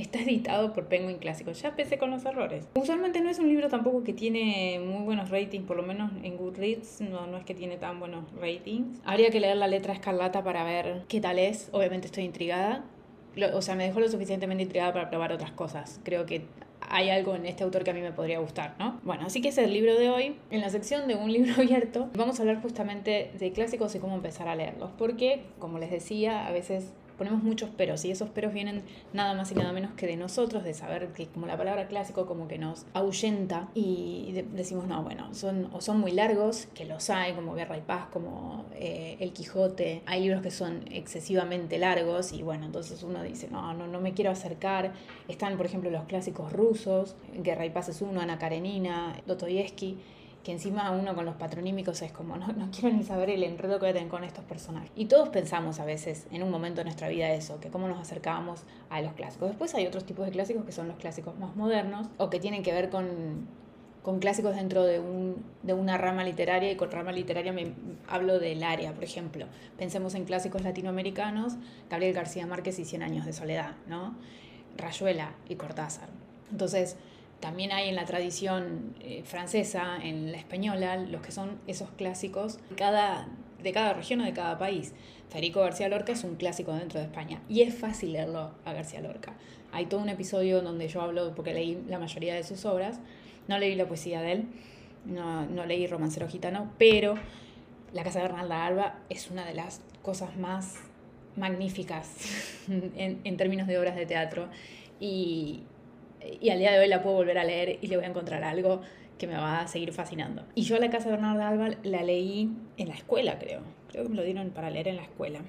Está 0.00 0.18
editado 0.22 0.72
por 0.72 0.86
Penguin 0.86 1.18
Clásicos. 1.18 1.60
Ya 1.60 1.68
empecé 1.68 1.98
con 1.98 2.10
los 2.10 2.24
errores. 2.24 2.66
Usualmente 2.74 3.20
no 3.20 3.28
es 3.28 3.38
un 3.38 3.48
libro 3.48 3.68
tampoco 3.68 4.02
que 4.02 4.14
tiene 4.14 4.80
muy 4.82 5.04
buenos 5.04 5.28
ratings, 5.28 5.66
por 5.66 5.76
lo 5.76 5.82
menos 5.82 6.10
en 6.22 6.38
Goodreads 6.38 7.02
no, 7.02 7.26
no 7.26 7.36
es 7.36 7.44
que 7.44 7.54
tiene 7.54 7.76
tan 7.76 8.00
buenos 8.00 8.24
ratings. 8.40 8.98
Habría 9.04 9.30
que 9.30 9.40
leer 9.40 9.58
la 9.58 9.66
letra 9.66 9.92
escarlata 9.92 10.42
para 10.42 10.64
ver 10.64 11.04
qué 11.06 11.20
tal 11.20 11.38
es. 11.38 11.68
Obviamente 11.72 12.06
estoy 12.06 12.24
intrigada. 12.24 12.82
o 13.52 13.60
sea, 13.60 13.74
me 13.74 13.84
dejó 13.84 14.00
lo 14.00 14.08
suficientemente 14.08 14.62
intrigada 14.62 14.94
para 14.94 15.10
probar 15.10 15.32
otras 15.32 15.50
cosas. 15.50 16.00
Creo 16.02 16.24
que 16.24 16.46
hay 16.80 17.10
algo 17.10 17.34
en 17.34 17.44
este 17.44 17.62
autor 17.62 17.84
que 17.84 17.90
a 17.90 17.94
mí 17.94 18.00
me 18.00 18.12
podría 18.12 18.38
gustar, 18.38 18.76
¿no? 18.78 19.00
Bueno, 19.02 19.26
así 19.26 19.42
que 19.42 19.50
ese 19.50 19.60
es 19.60 19.66
el 19.66 19.74
libro 19.74 19.96
de 19.96 20.08
hoy. 20.08 20.36
En 20.50 20.62
la 20.62 20.70
sección 20.70 21.08
de 21.08 21.14
un 21.14 21.30
libro 21.32 21.52
abierto 21.58 22.08
vamos 22.16 22.38
a 22.38 22.42
hablar 22.42 22.62
justamente 22.62 23.32
de 23.38 23.52
clásicos 23.52 23.94
y 23.94 23.98
cómo 23.98 24.14
empezar 24.14 24.48
a 24.48 24.56
leerlos, 24.56 24.92
porque, 24.96 25.42
como 25.58 25.78
les 25.78 25.90
decía, 25.90 26.46
a 26.46 26.52
veces 26.52 26.94
ponemos 27.20 27.42
muchos 27.42 27.68
peros 27.68 28.02
y 28.06 28.10
esos 28.10 28.30
peros 28.30 28.54
vienen 28.54 28.82
nada 29.12 29.34
más 29.34 29.52
y 29.52 29.54
nada 29.54 29.74
menos 29.74 29.92
que 29.92 30.06
de 30.06 30.16
nosotros, 30.16 30.64
de 30.64 30.72
saber 30.72 31.08
que 31.08 31.26
como 31.26 31.46
la 31.46 31.54
palabra 31.54 31.86
clásico 31.86 32.24
como 32.24 32.48
que 32.48 32.56
nos 32.56 32.86
ahuyenta 32.94 33.68
y 33.74 34.32
decimos, 34.54 34.86
no, 34.86 35.02
bueno, 35.02 35.34
son, 35.34 35.68
o 35.74 35.82
son 35.82 36.00
muy 36.00 36.12
largos, 36.12 36.68
que 36.72 36.86
los 36.86 37.10
hay, 37.10 37.34
como 37.34 37.54
Guerra 37.54 37.76
y 37.76 37.82
Paz, 37.82 38.06
como 38.10 38.64
eh, 38.74 39.18
El 39.20 39.34
Quijote, 39.34 40.00
hay 40.06 40.22
libros 40.22 40.40
que 40.40 40.50
son 40.50 40.82
excesivamente 40.90 41.78
largos 41.78 42.32
y 42.32 42.42
bueno, 42.42 42.64
entonces 42.64 43.02
uno 43.02 43.22
dice, 43.22 43.48
no, 43.50 43.74
no, 43.74 43.86
no 43.86 44.00
me 44.00 44.14
quiero 44.14 44.30
acercar. 44.30 44.94
Están, 45.28 45.58
por 45.58 45.66
ejemplo, 45.66 45.90
los 45.90 46.04
clásicos 46.04 46.54
rusos, 46.54 47.16
Guerra 47.34 47.66
y 47.66 47.70
Paz 47.70 47.90
es 47.90 48.00
uno, 48.00 48.22
Ana 48.22 48.38
Karenina, 48.38 49.14
Dostoyevsky 49.26 49.98
que 50.42 50.52
encima 50.52 50.90
uno 50.90 51.14
con 51.14 51.26
los 51.26 51.36
patronímicos 51.36 52.00
es 52.02 52.12
como, 52.12 52.36
no, 52.36 52.48
no 52.48 52.70
quiero 52.70 52.96
ni 52.96 53.02
saber 53.02 53.30
el 53.30 53.42
enredo 53.44 53.78
que 53.78 53.92
tener 53.92 54.08
con 54.08 54.24
estos 54.24 54.44
personajes. 54.44 54.90
Y 54.96 55.06
todos 55.06 55.28
pensamos 55.28 55.80
a 55.80 55.84
veces 55.84 56.26
en 56.30 56.42
un 56.42 56.50
momento 56.50 56.80
de 56.80 56.84
nuestra 56.84 57.08
vida 57.08 57.30
eso, 57.30 57.60
que 57.60 57.68
cómo 57.68 57.88
nos 57.88 58.00
acercábamos 58.00 58.62
a 58.88 59.00
los 59.02 59.12
clásicos. 59.12 59.48
Después 59.48 59.74
hay 59.74 59.86
otros 59.86 60.04
tipos 60.04 60.24
de 60.26 60.32
clásicos 60.32 60.64
que 60.64 60.72
son 60.72 60.88
los 60.88 60.96
clásicos 60.96 61.38
más 61.38 61.54
modernos 61.56 62.08
o 62.16 62.30
que 62.30 62.40
tienen 62.40 62.62
que 62.62 62.72
ver 62.72 62.88
con, 62.88 63.46
con 64.02 64.18
clásicos 64.18 64.56
dentro 64.56 64.84
de, 64.84 64.98
un, 64.98 65.44
de 65.62 65.74
una 65.74 65.98
rama 65.98 66.24
literaria 66.24 66.72
y 66.72 66.76
con 66.76 66.90
rama 66.90 67.12
literaria 67.12 67.52
me 67.52 67.74
hablo 68.08 68.38
del 68.38 68.62
área, 68.62 68.92
por 68.94 69.04
ejemplo. 69.04 69.46
Pensemos 69.76 70.14
en 70.14 70.24
clásicos 70.24 70.62
latinoamericanos, 70.62 71.56
Gabriel 71.90 72.14
García 72.14 72.46
Márquez 72.46 72.78
y 72.78 72.86
Cien 72.86 73.02
años 73.02 73.26
de 73.26 73.34
soledad, 73.34 73.74
¿no? 73.86 74.14
Rayuela 74.76 75.34
y 75.48 75.56
Cortázar. 75.56 76.08
Entonces, 76.50 76.96
también 77.40 77.72
hay 77.72 77.88
en 77.88 77.96
la 77.96 78.04
tradición 78.04 78.94
eh, 79.00 79.22
francesa, 79.24 79.98
en 80.02 80.30
la 80.30 80.38
española, 80.38 80.96
los 80.96 81.22
que 81.22 81.32
son 81.32 81.58
esos 81.66 81.90
clásicos 81.90 82.58
de 82.68 82.76
cada, 82.76 83.28
de 83.62 83.72
cada 83.72 83.94
región 83.94 84.20
o 84.20 84.24
de 84.24 84.32
cada 84.32 84.58
país. 84.58 84.92
Federico 85.30 85.60
García 85.60 85.88
Lorca 85.88 86.12
es 86.12 86.22
un 86.24 86.36
clásico 86.36 86.74
dentro 86.74 87.00
de 87.00 87.06
España 87.06 87.40
y 87.48 87.62
es 87.62 87.74
fácil 87.74 88.12
leerlo 88.12 88.52
a 88.64 88.72
García 88.72 89.00
Lorca. 89.00 89.34
Hay 89.72 89.86
todo 89.86 90.00
un 90.00 90.08
episodio 90.08 90.60
donde 90.60 90.88
yo 90.88 91.00
hablo, 91.00 91.34
porque 91.34 91.54
leí 91.54 91.82
la 91.88 91.98
mayoría 91.98 92.34
de 92.34 92.42
sus 92.42 92.64
obras, 92.64 93.00
no 93.48 93.58
leí 93.58 93.74
la 93.74 93.86
poesía 93.86 94.20
de 94.20 94.32
él, 94.32 94.44
no, 95.04 95.46
no 95.46 95.64
leí 95.64 95.86
Romancero 95.86 96.28
Gitano, 96.28 96.72
pero 96.78 97.14
La 97.94 98.04
Casa 98.04 98.18
de 98.18 98.26
Bernalda 98.26 98.66
Alba 98.66 98.98
es 99.08 99.30
una 99.30 99.46
de 99.46 99.54
las 99.54 99.80
cosas 100.02 100.36
más 100.36 100.76
magníficas 101.36 102.10
en, 102.68 103.20
en 103.24 103.36
términos 103.36 103.66
de 103.66 103.78
obras 103.78 103.96
de 103.96 104.04
teatro 104.04 104.48
y, 104.98 105.62
y 106.40 106.50
al 106.50 106.58
día 106.58 106.72
de 106.72 106.78
hoy 106.78 106.88
la 106.88 107.02
puedo 107.02 107.16
volver 107.16 107.38
a 107.38 107.44
leer 107.44 107.78
y 107.80 107.86
le 107.86 107.96
voy 107.96 108.04
a 108.04 108.08
encontrar 108.08 108.44
algo 108.44 108.82
que 109.18 109.26
me 109.26 109.34
va 109.34 109.60
a 109.60 109.68
seguir 109.68 109.92
fascinando. 109.92 110.42
Y 110.54 110.62
yo 110.62 110.78
la 110.78 110.90
Casa 110.90 111.06
de 111.06 111.12
Bernarda 111.12 111.48
Alba 111.48 111.70
la 111.82 112.02
leí 112.02 112.50
en 112.78 112.88
la 112.88 112.94
escuela, 112.94 113.38
creo. 113.38 113.60
Creo 113.90 114.04
que 114.04 114.08
me 114.08 114.16
lo 114.16 114.22
dieron 114.22 114.50
para 114.50 114.70
leer 114.70 114.88
en 114.88 114.96
la 114.96 115.02
escuela. 115.02 115.40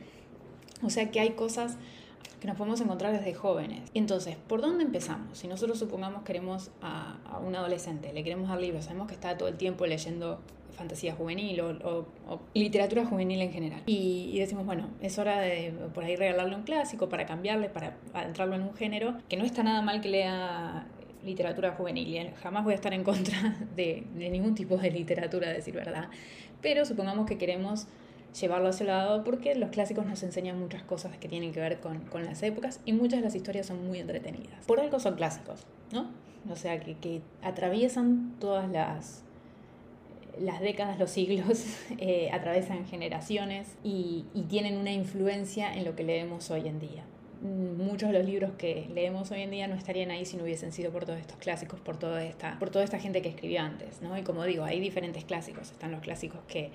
O 0.83 0.89
sea 0.89 1.09
que 1.11 1.19
hay 1.19 1.31
cosas 1.31 1.77
que 2.39 2.47
nos 2.47 2.57
podemos 2.57 2.81
encontrar 2.81 3.13
desde 3.13 3.33
jóvenes. 3.33 3.89
Entonces, 3.93 4.35
¿por 4.35 4.61
dónde 4.61 4.83
empezamos? 4.83 5.37
Si 5.37 5.47
nosotros 5.47 5.79
supongamos 5.79 6.23
queremos 6.23 6.71
a, 6.81 7.17
a 7.25 7.39
un 7.39 7.55
adolescente, 7.55 8.13
le 8.13 8.23
queremos 8.23 8.49
dar 8.49 8.59
libros, 8.59 8.85
sabemos 8.85 9.07
que 9.07 9.13
está 9.13 9.37
todo 9.37 9.49
el 9.49 9.57
tiempo 9.57 9.85
leyendo 9.85 10.39
fantasía 10.71 11.13
juvenil 11.13 11.61
o, 11.61 12.05
literatura 12.53 13.05
juvenil 13.05 13.41
en 13.41 13.51
general. 13.51 13.81
Y, 13.85 14.37
decimos, 14.39 14.65
bueno, 14.65 14.89
es 15.01 15.17
hora 15.19 15.39
de 15.39 15.73
por 15.93 16.03
ahí 16.03 16.15
regalarle 16.15 16.55
un 16.55 16.63
clásico 16.63 17.09
para 17.09 17.25
cambiarle, 17.25 17.69
para 17.69 17.97
adentrarlo 18.13 18.55
en 18.55 18.63
un 18.63 18.73
género, 18.73 19.15
que 19.29 19.37
no 19.37 19.45
está 19.45 19.63
nada 19.63 19.81
mal 19.81 20.01
que 20.01 20.09
lea 20.09 20.87
literatura 21.23 21.71
juvenil. 21.73 22.31
Jamás 22.41 22.63
voy 22.63 22.73
a 22.73 22.75
estar 22.75 22.93
en 22.93 23.03
contra 23.03 23.57
de, 23.75 24.05
de 24.15 24.29
ningún 24.29 24.55
tipo 24.55 24.77
de 24.77 24.91
literatura, 24.91 25.49
a 25.49 25.53
decir 25.53 25.73
verdad. 25.73 26.09
Pero 26.61 26.85
supongamos 26.85 27.25
que 27.27 27.37
queremos 27.37 27.87
llevarlo 28.39 28.67
a 28.67 28.69
ese 28.71 28.83
lado 28.83 29.23
porque 29.23 29.55
los 29.55 29.69
clásicos 29.69 30.05
nos 30.05 30.21
enseñan 30.23 30.59
muchas 30.59 30.83
cosas 30.83 31.17
que 31.17 31.27
tienen 31.27 31.51
que 31.51 31.59
ver 31.59 31.79
con, 31.79 32.00
con, 32.05 32.25
las 32.25 32.41
épocas 32.43 32.79
y 32.85 32.93
muchas 32.93 33.19
de 33.19 33.25
las 33.25 33.35
historias 33.35 33.67
son 33.67 33.85
muy 33.85 34.00
entretenidas. 34.00 34.65
Por 34.65 34.79
algo 34.79 35.00
son 35.00 35.15
clásicos, 35.15 35.65
¿no? 35.91 36.09
O 36.50 36.55
sea, 36.55 36.79
que, 36.79 36.95
que 36.95 37.21
atraviesan 37.41 38.35
todas 38.39 38.69
las 38.69 39.23
las 40.39 40.61
décadas, 40.61 40.97
los 40.97 41.11
siglos 41.11 41.65
eh, 41.97 42.29
atravesan 42.31 42.88
generaciones 42.88 43.75
y, 43.83 44.25
y 44.33 44.43
tienen 44.43 44.77
una 44.77 44.91
influencia 44.91 45.73
en 45.73 45.83
lo 45.83 45.95
que 45.95 46.03
leemos 46.03 46.50
hoy 46.51 46.67
en 46.67 46.79
día 46.79 47.03
muchos 47.41 48.11
de 48.11 48.17
los 48.17 48.25
libros 48.25 48.51
que 48.57 48.88
leemos 48.93 49.31
hoy 49.31 49.41
en 49.41 49.51
día 49.51 49.67
no 49.67 49.75
estarían 49.75 50.11
ahí 50.11 50.25
si 50.25 50.38
no 50.38 50.43
hubiesen 50.43 50.71
sido 50.71 50.91
por 50.91 51.05
todos 51.05 51.19
estos 51.19 51.38
clásicos, 51.38 51.79
por 51.79 51.97
toda 51.97 52.23
esta, 52.23 52.57
por 52.59 52.69
toda 52.69 52.85
esta 52.85 53.00
gente 53.00 53.21
que 53.21 53.29
escribió 53.29 53.61
antes, 53.61 54.01
¿no? 54.01 54.17
Y 54.17 54.21
como 54.21 54.43
digo, 54.45 54.63
hay 54.63 54.79
diferentes 54.79 55.25
clásicos, 55.25 55.71
están 55.71 55.91
los 55.91 56.01
clásicos 56.01 56.41
que, 56.47 56.71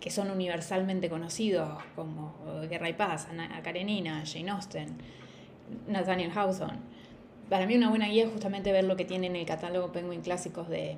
que 0.00 0.10
son 0.10 0.30
universalmente 0.30 1.08
conocidos, 1.08 1.82
como 1.94 2.34
Guerra 2.68 2.88
y 2.88 2.92
Paz, 2.92 3.28
Ana 3.30 3.62
Karenina, 3.62 4.22
Jane 4.26 4.50
Austen, 4.50 4.98
Nathaniel 5.88 6.32
Hawthorne. 6.34 6.78
Para 7.48 7.66
mí 7.66 7.76
una 7.76 7.88
buena 7.88 8.08
guía 8.08 8.24
es 8.24 8.32
justamente 8.32 8.72
ver 8.72 8.84
lo 8.84 8.96
que 8.96 9.04
tiene 9.04 9.28
en 9.28 9.36
el 9.36 9.46
catálogo 9.46 9.92
Penguin 9.92 10.20
Clásicos 10.20 10.68
de 10.68 10.96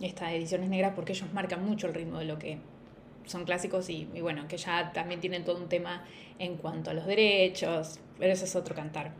estas 0.00 0.32
ediciones 0.32 0.68
negras, 0.68 0.92
porque 0.94 1.12
ellos 1.12 1.32
marcan 1.32 1.64
mucho 1.64 1.86
el 1.86 1.94
ritmo 1.94 2.18
de 2.18 2.24
lo 2.24 2.38
que 2.38 2.58
son 3.24 3.44
clásicos 3.44 3.88
y, 3.90 4.06
bueno, 4.20 4.48
que 4.48 4.56
ya 4.56 4.92
también 4.92 5.20
tienen 5.20 5.44
todo 5.44 5.56
un 5.56 5.68
tema 5.68 6.04
en 6.38 6.56
cuanto 6.56 6.90
a 6.90 6.94
los 6.94 7.06
derechos, 7.06 8.00
pero 8.18 8.32
eso 8.32 8.44
es 8.44 8.56
otro 8.56 8.74
cantar. 8.74 9.12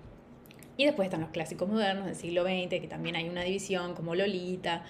Y 0.76 0.87
después 0.87 1.07
están 1.07 1.21
los 1.21 1.31
clásicos 1.31 1.69
modernos 1.69 2.07
del 2.07 2.17
siglo 2.17 2.43
XX, 2.43 2.81
que 2.81 2.88
también 2.88 3.17
hay 3.17 3.29
una 3.29 3.43
división 3.43 3.95
como 3.95 4.14
Lolita, 4.14 4.85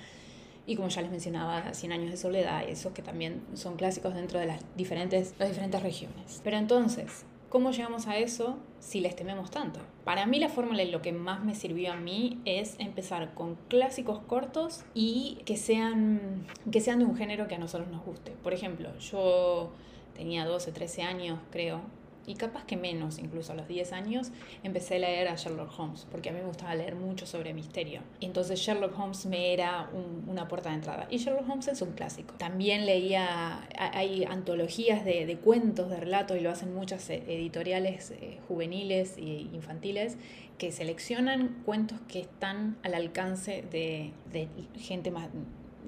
y 0.66 0.76
como 0.76 0.88
ya 0.88 1.02
les 1.02 1.10
mencionaba, 1.10 1.74
Cien 1.74 1.92
años 1.92 2.10
de 2.10 2.16
soledad, 2.16 2.68
esos 2.68 2.92
que 2.92 3.02
también 3.02 3.42
son 3.54 3.76
clásicos 3.76 4.14
dentro 4.14 4.38
de 4.38 4.46
las 4.46 4.60
diferentes, 4.76 5.34
las 5.38 5.48
diferentes 5.48 5.82
regiones. 5.82 6.40
Pero 6.44 6.56
entonces, 6.56 7.24
¿Cómo 7.52 7.70
llegamos 7.70 8.06
a 8.06 8.16
eso 8.16 8.56
si 8.80 9.00
les 9.00 9.14
tememos 9.14 9.50
tanto? 9.50 9.78
Para 10.04 10.24
mí 10.24 10.38
la 10.38 10.48
fórmula 10.48 10.84
y 10.84 10.90
lo 10.90 11.02
que 11.02 11.12
más 11.12 11.44
me 11.44 11.54
sirvió 11.54 11.92
a 11.92 11.96
mí 11.96 12.40
es 12.46 12.76
empezar 12.78 13.34
con 13.34 13.56
clásicos 13.68 14.20
cortos 14.20 14.86
y 14.94 15.36
que 15.44 15.58
sean, 15.58 16.46
que 16.70 16.80
sean 16.80 17.00
de 17.00 17.04
un 17.04 17.14
género 17.14 17.48
que 17.48 17.56
a 17.56 17.58
nosotros 17.58 17.90
nos 17.90 18.02
guste. 18.06 18.30
Por 18.42 18.54
ejemplo, 18.54 18.88
yo 19.00 19.70
tenía 20.14 20.46
12, 20.46 20.72
13 20.72 21.02
años, 21.02 21.40
creo, 21.50 21.82
y 22.26 22.34
capaz 22.34 22.64
que 22.64 22.76
menos, 22.76 23.18
incluso 23.18 23.52
a 23.52 23.56
los 23.56 23.68
10 23.68 23.92
años, 23.92 24.30
empecé 24.62 24.96
a 24.96 24.98
leer 25.00 25.28
a 25.28 25.34
Sherlock 25.34 25.78
Holmes, 25.78 26.06
porque 26.10 26.30
a 26.30 26.32
mí 26.32 26.38
me 26.40 26.46
gustaba 26.46 26.74
leer 26.74 26.94
mucho 26.94 27.26
sobre 27.26 27.52
misterio. 27.52 28.00
Entonces 28.20 28.60
Sherlock 28.60 28.98
Holmes 28.98 29.26
me 29.26 29.52
era 29.52 29.90
una 30.26 30.48
puerta 30.48 30.68
de 30.70 30.76
entrada. 30.76 31.06
Y 31.10 31.18
Sherlock 31.18 31.48
Holmes 31.48 31.68
es 31.68 31.82
un 31.82 31.92
clásico. 31.92 32.34
También 32.34 32.86
leía, 32.86 33.66
hay 33.76 34.24
antologías 34.24 35.04
de, 35.04 35.26
de 35.26 35.36
cuentos, 35.36 35.90
de 35.90 35.96
relatos, 35.96 36.36
y 36.36 36.40
lo 36.40 36.50
hacen 36.50 36.74
muchas 36.74 37.08
e, 37.10 37.16
editoriales 37.26 38.12
eh, 38.12 38.38
juveniles 38.48 39.16
e 39.16 39.48
infantiles, 39.52 40.16
que 40.58 40.70
seleccionan 40.70 41.62
cuentos 41.64 41.98
que 42.08 42.20
están 42.20 42.76
al 42.82 42.94
alcance 42.94 43.64
de, 43.70 44.12
de 44.32 44.48
gente 44.78 45.10
más, 45.10 45.28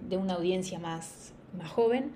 de 0.09 0.17
una 0.17 0.35
audiencia 0.35 0.79
más, 0.79 1.33
más 1.57 1.71
joven 1.71 2.13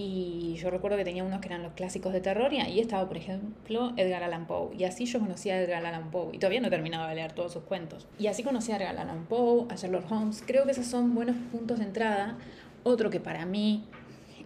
y 0.00 0.54
yo 0.54 0.70
recuerdo 0.70 0.96
que 0.96 1.02
tenía 1.02 1.24
unos 1.24 1.40
que 1.40 1.48
eran 1.48 1.64
los 1.64 1.72
clásicos 1.72 2.12
de 2.12 2.20
terror 2.20 2.52
y 2.52 2.60
ahí 2.60 2.78
estaba, 2.78 3.08
por 3.08 3.16
ejemplo, 3.16 3.94
Edgar 3.96 4.22
Allan 4.22 4.46
Poe. 4.46 4.72
Y 4.78 4.84
así 4.84 5.06
yo 5.06 5.18
conocía 5.18 5.54
a 5.54 5.60
Edgar 5.60 5.84
Allan 5.84 6.12
Poe. 6.12 6.30
Y 6.32 6.38
todavía 6.38 6.60
no 6.60 6.68
he 6.68 6.70
terminado 6.70 7.08
de 7.08 7.16
leer 7.16 7.32
todos 7.32 7.52
sus 7.52 7.64
cuentos. 7.64 8.06
Y 8.16 8.28
así 8.28 8.44
conocí 8.44 8.70
a 8.70 8.76
Edgar 8.76 8.96
Allan 8.96 9.24
Poe, 9.24 9.66
a 9.68 9.74
Sherlock 9.74 10.08
Holmes. 10.08 10.44
Creo 10.46 10.66
que 10.66 10.70
esos 10.70 10.86
son 10.86 11.16
buenos 11.16 11.34
puntos 11.50 11.80
de 11.80 11.86
entrada. 11.86 12.38
Otro 12.84 13.10
que 13.10 13.18
para 13.18 13.44
mí 13.44 13.86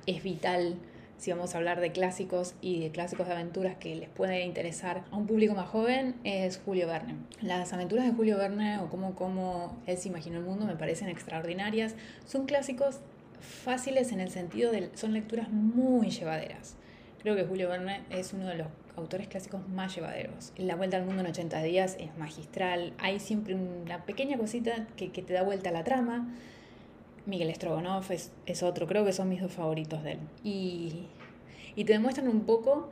es 0.06 0.22
vital 0.22 0.78
si 1.18 1.30
vamos 1.30 1.54
a 1.54 1.58
hablar 1.58 1.80
de 1.80 1.92
clásicos 1.92 2.54
y 2.62 2.80
de 2.80 2.90
clásicos 2.90 3.26
de 3.26 3.34
aventuras 3.34 3.76
que 3.76 3.94
les 3.94 4.08
puede 4.08 4.46
interesar 4.46 5.04
a 5.10 5.16
un 5.18 5.26
público 5.26 5.54
más 5.54 5.68
joven 5.68 6.16
es 6.24 6.62
Julio 6.64 6.86
Verne. 6.86 7.16
Las 7.42 7.74
aventuras 7.74 8.06
de 8.06 8.12
Julio 8.12 8.38
Verne 8.38 8.78
o 8.78 8.88
cómo, 8.88 9.14
cómo 9.14 9.76
él 9.86 9.98
se 9.98 10.08
imaginó 10.08 10.38
el 10.38 10.44
mundo 10.44 10.64
me 10.64 10.76
parecen 10.76 11.10
extraordinarias. 11.10 11.94
Son 12.24 12.46
clásicos 12.46 13.00
fáciles 13.42 14.12
en 14.12 14.20
el 14.20 14.30
sentido 14.30 14.72
de 14.72 14.90
son 14.94 15.12
lecturas 15.12 15.50
muy 15.50 16.10
llevaderas. 16.10 16.76
Creo 17.22 17.36
que 17.36 17.44
Julio 17.44 17.68
Verne 17.68 18.02
es 18.10 18.32
uno 18.32 18.46
de 18.46 18.56
los 18.56 18.66
autores 18.96 19.28
clásicos 19.28 19.66
más 19.68 19.94
llevaderos. 19.94 20.52
La 20.56 20.76
vuelta 20.76 20.96
al 20.96 21.04
mundo 21.04 21.20
en 21.20 21.28
80 21.28 21.62
días 21.62 21.96
es 22.00 22.16
magistral. 22.18 22.92
Hay 22.98 23.20
siempre 23.20 23.54
una 23.54 24.04
pequeña 24.04 24.36
cosita 24.38 24.86
que, 24.96 25.08
te 25.08 25.32
da 25.32 25.42
vuelta 25.42 25.70
a 25.70 25.72
la 25.72 25.84
trama. 25.84 26.28
Miguel 27.26 27.54
Strogonoff 27.54 28.10
es, 28.10 28.32
es, 28.46 28.62
otro, 28.62 28.86
creo 28.86 29.04
que 29.04 29.12
son 29.12 29.28
mis 29.28 29.40
dos 29.40 29.52
favoritos 29.52 30.02
de 30.02 30.12
él. 30.12 30.18
Y, 30.42 31.06
y 31.76 31.84
te 31.84 31.92
demuestran 31.92 32.28
un 32.28 32.40
poco 32.40 32.90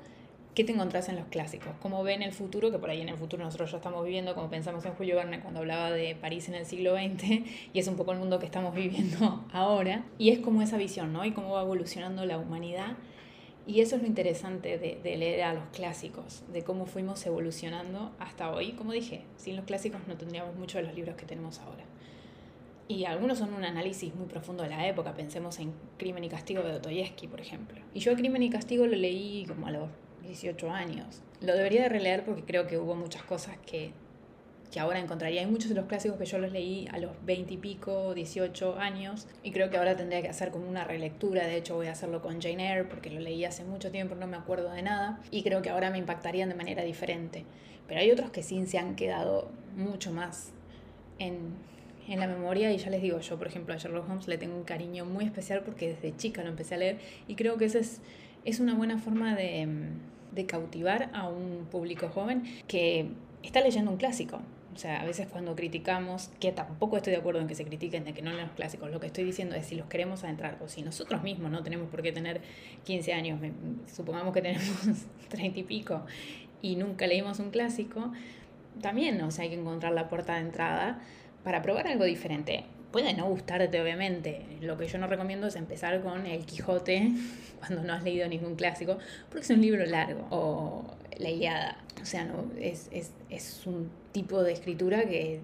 ¿qué 0.60 0.64
te 0.64 0.72
encontrás 0.72 1.08
en 1.08 1.16
los 1.16 1.24
clásicos? 1.28 1.72
¿Cómo 1.80 2.02
ven 2.02 2.20
el 2.20 2.32
futuro? 2.32 2.70
Que 2.70 2.78
por 2.78 2.90
ahí 2.90 3.00
en 3.00 3.08
el 3.08 3.16
futuro 3.16 3.42
nosotros 3.42 3.70
ya 3.70 3.78
estamos 3.78 4.04
viviendo, 4.04 4.34
como 4.34 4.50
pensamos 4.50 4.84
en 4.84 4.92
Julio 4.92 5.16
Verne 5.16 5.40
cuando 5.40 5.60
hablaba 5.60 5.90
de 5.90 6.14
París 6.14 6.50
en 6.50 6.54
el 6.54 6.66
siglo 6.66 6.94
XX, 6.96 7.46
y 7.72 7.78
es 7.78 7.88
un 7.88 7.96
poco 7.96 8.12
el 8.12 8.18
mundo 8.18 8.38
que 8.38 8.44
estamos 8.44 8.74
viviendo 8.74 9.42
ahora. 9.54 10.04
Y 10.18 10.28
es 10.28 10.38
como 10.40 10.60
esa 10.60 10.76
visión, 10.76 11.14
¿no? 11.14 11.24
Y 11.24 11.32
cómo 11.32 11.52
va 11.52 11.62
evolucionando 11.62 12.26
la 12.26 12.36
humanidad. 12.36 12.98
Y 13.66 13.80
eso 13.80 13.96
es 13.96 14.02
lo 14.02 14.08
interesante 14.08 14.76
de, 14.76 15.00
de, 15.02 15.16
leer 15.16 15.44
a 15.44 15.54
los 15.54 15.64
clásicos, 15.72 16.42
de 16.52 16.62
cómo 16.62 16.84
fuimos 16.84 17.24
evolucionando 17.24 18.12
hasta 18.18 18.52
hoy. 18.52 18.72
Como 18.72 18.92
dije, 18.92 19.22
sin 19.38 19.56
los 19.56 19.64
clásicos 19.64 20.02
no 20.08 20.18
tendríamos 20.18 20.56
muchos 20.56 20.82
de 20.82 20.88
los 20.88 20.94
libros 20.94 21.16
que 21.16 21.24
tenemos 21.24 21.58
ahora. 21.60 21.84
Y 22.86 23.06
algunos 23.06 23.38
son 23.38 23.54
un 23.54 23.64
análisis 23.64 24.14
muy 24.14 24.26
profundo 24.26 24.62
de 24.62 24.68
la 24.68 24.86
época. 24.86 25.14
Pensemos 25.14 25.58
en 25.58 25.72
Crimen 25.96 26.24
y 26.24 26.28
Castigo 26.28 26.62
de 26.62 26.72
Dostoyevsky, 26.72 27.28
por 27.28 27.40
ejemplo. 27.40 27.80
Y 27.94 28.00
yo 28.00 28.14
Crimen 28.14 28.42
y 28.42 28.50
Castigo 28.50 28.86
lo 28.86 28.96
leí 28.96 29.46
como 29.48 29.66
a 29.66 29.70
los 29.70 29.88
18 30.30 30.70
años. 30.70 31.22
Lo 31.40 31.54
debería 31.54 31.82
de 31.82 31.88
releer 31.88 32.24
porque 32.24 32.42
creo 32.42 32.66
que 32.66 32.78
hubo 32.78 32.94
muchas 32.94 33.22
cosas 33.22 33.56
que, 33.66 33.92
que 34.70 34.80
ahora 34.80 34.98
encontraría. 34.98 35.40
Hay 35.40 35.46
muchos 35.46 35.68
de 35.68 35.74
los 35.74 35.86
clásicos 35.86 36.18
que 36.18 36.26
yo 36.26 36.38
los 36.38 36.52
leí 36.52 36.88
a 36.92 36.98
los 36.98 37.12
20 37.24 37.54
y 37.54 37.56
pico, 37.56 38.14
18 38.14 38.78
años, 38.78 39.26
y 39.42 39.52
creo 39.52 39.70
que 39.70 39.76
ahora 39.76 39.96
tendría 39.96 40.22
que 40.22 40.28
hacer 40.28 40.50
como 40.50 40.68
una 40.68 40.84
relectura. 40.84 41.46
De 41.46 41.56
hecho, 41.56 41.74
voy 41.76 41.88
a 41.88 41.92
hacerlo 41.92 42.22
con 42.22 42.40
Jane 42.40 42.70
Eyre 42.70 42.84
porque 42.84 43.10
lo 43.10 43.20
leí 43.20 43.44
hace 43.44 43.64
mucho 43.64 43.90
tiempo, 43.90 44.14
no 44.14 44.26
me 44.26 44.36
acuerdo 44.36 44.70
de 44.70 44.82
nada, 44.82 45.20
y 45.30 45.42
creo 45.42 45.62
que 45.62 45.70
ahora 45.70 45.90
me 45.90 45.98
impactarían 45.98 46.48
de 46.48 46.54
manera 46.54 46.82
diferente. 46.82 47.44
Pero 47.88 48.00
hay 48.00 48.10
otros 48.10 48.30
que 48.30 48.42
sí 48.42 48.64
se 48.66 48.78
han 48.78 48.94
quedado 48.94 49.50
mucho 49.76 50.12
más 50.12 50.52
en, 51.18 51.54
en 52.06 52.20
la 52.20 52.28
memoria 52.28 52.72
y 52.72 52.78
ya 52.78 52.90
les 52.90 53.02
digo, 53.02 53.18
yo 53.20 53.38
por 53.38 53.48
ejemplo 53.48 53.74
a 53.74 53.78
Sherlock 53.78 54.08
Holmes 54.08 54.28
le 54.28 54.38
tengo 54.38 54.56
un 54.56 54.64
cariño 54.64 55.04
muy 55.04 55.24
especial 55.24 55.62
porque 55.64 55.94
desde 55.94 56.16
chica 56.16 56.42
lo 56.42 56.48
empecé 56.48 56.76
a 56.76 56.78
leer 56.78 56.98
y 57.26 57.34
creo 57.34 57.56
que 57.56 57.64
esa 57.64 57.78
es, 57.78 58.00
es 58.44 58.60
una 58.60 58.74
buena 58.74 58.98
forma 58.98 59.34
de 59.34 59.66
de 60.32 60.46
cautivar 60.46 61.10
a 61.12 61.28
un 61.28 61.66
público 61.70 62.08
joven 62.08 62.44
que 62.66 63.08
está 63.42 63.60
leyendo 63.60 63.90
un 63.90 63.96
clásico. 63.96 64.40
O 64.74 64.78
sea, 64.78 65.00
a 65.00 65.04
veces 65.04 65.26
cuando 65.26 65.56
criticamos, 65.56 66.30
que 66.38 66.52
tampoco 66.52 66.96
estoy 66.96 67.12
de 67.12 67.18
acuerdo 67.18 67.40
en 67.40 67.48
que 67.48 67.54
se 67.54 67.64
critiquen 67.64 68.04
de 68.04 68.12
que 68.14 68.22
no 68.22 68.30
leen 68.30 68.46
los 68.46 68.54
clásicos, 68.54 68.90
lo 68.90 69.00
que 69.00 69.08
estoy 69.08 69.24
diciendo 69.24 69.56
es 69.56 69.66
si 69.66 69.74
los 69.74 69.86
queremos 69.88 70.22
adentrar 70.22 70.58
o 70.62 70.68
si 70.68 70.82
nosotros 70.82 71.22
mismos 71.22 71.50
no 71.50 71.62
tenemos 71.62 71.88
por 71.88 72.02
qué 72.02 72.12
tener 72.12 72.40
15 72.84 73.12
años, 73.12 73.40
supongamos 73.92 74.32
que 74.32 74.42
tenemos 74.42 75.06
30 75.28 75.58
y 75.58 75.62
pico 75.64 76.02
y 76.62 76.76
nunca 76.76 77.06
leímos 77.06 77.40
un 77.40 77.50
clásico, 77.50 78.12
también 78.80 79.20
o 79.22 79.30
sea, 79.30 79.44
hay 79.44 79.50
que 79.50 79.56
encontrar 79.56 79.92
la 79.92 80.08
puerta 80.08 80.34
de 80.34 80.42
entrada 80.42 81.00
para 81.42 81.62
probar 81.62 81.88
algo 81.88 82.04
diferente. 82.04 82.64
Puede 82.90 83.14
no 83.14 83.28
gustarte, 83.28 83.80
obviamente. 83.80 84.42
Lo 84.60 84.76
que 84.76 84.88
yo 84.88 84.98
no 84.98 85.06
recomiendo 85.06 85.46
es 85.46 85.56
empezar 85.56 86.00
con 86.02 86.26
El 86.26 86.44
Quijote 86.44 87.12
cuando 87.58 87.82
no 87.82 87.92
has 87.92 88.02
leído 88.02 88.28
ningún 88.28 88.56
clásico, 88.56 88.98
porque 89.28 89.44
es 89.44 89.50
un 89.50 89.60
libro 89.60 89.84
largo. 89.86 90.26
O 90.30 90.84
La 91.18 91.30
Iliada. 91.30 91.76
O 92.02 92.04
sea, 92.04 92.24
no, 92.24 92.50
es, 92.58 92.88
es, 92.92 93.12
es 93.28 93.66
un 93.66 93.90
tipo 94.12 94.42
de 94.42 94.52
escritura 94.52 95.04
que 95.04 95.40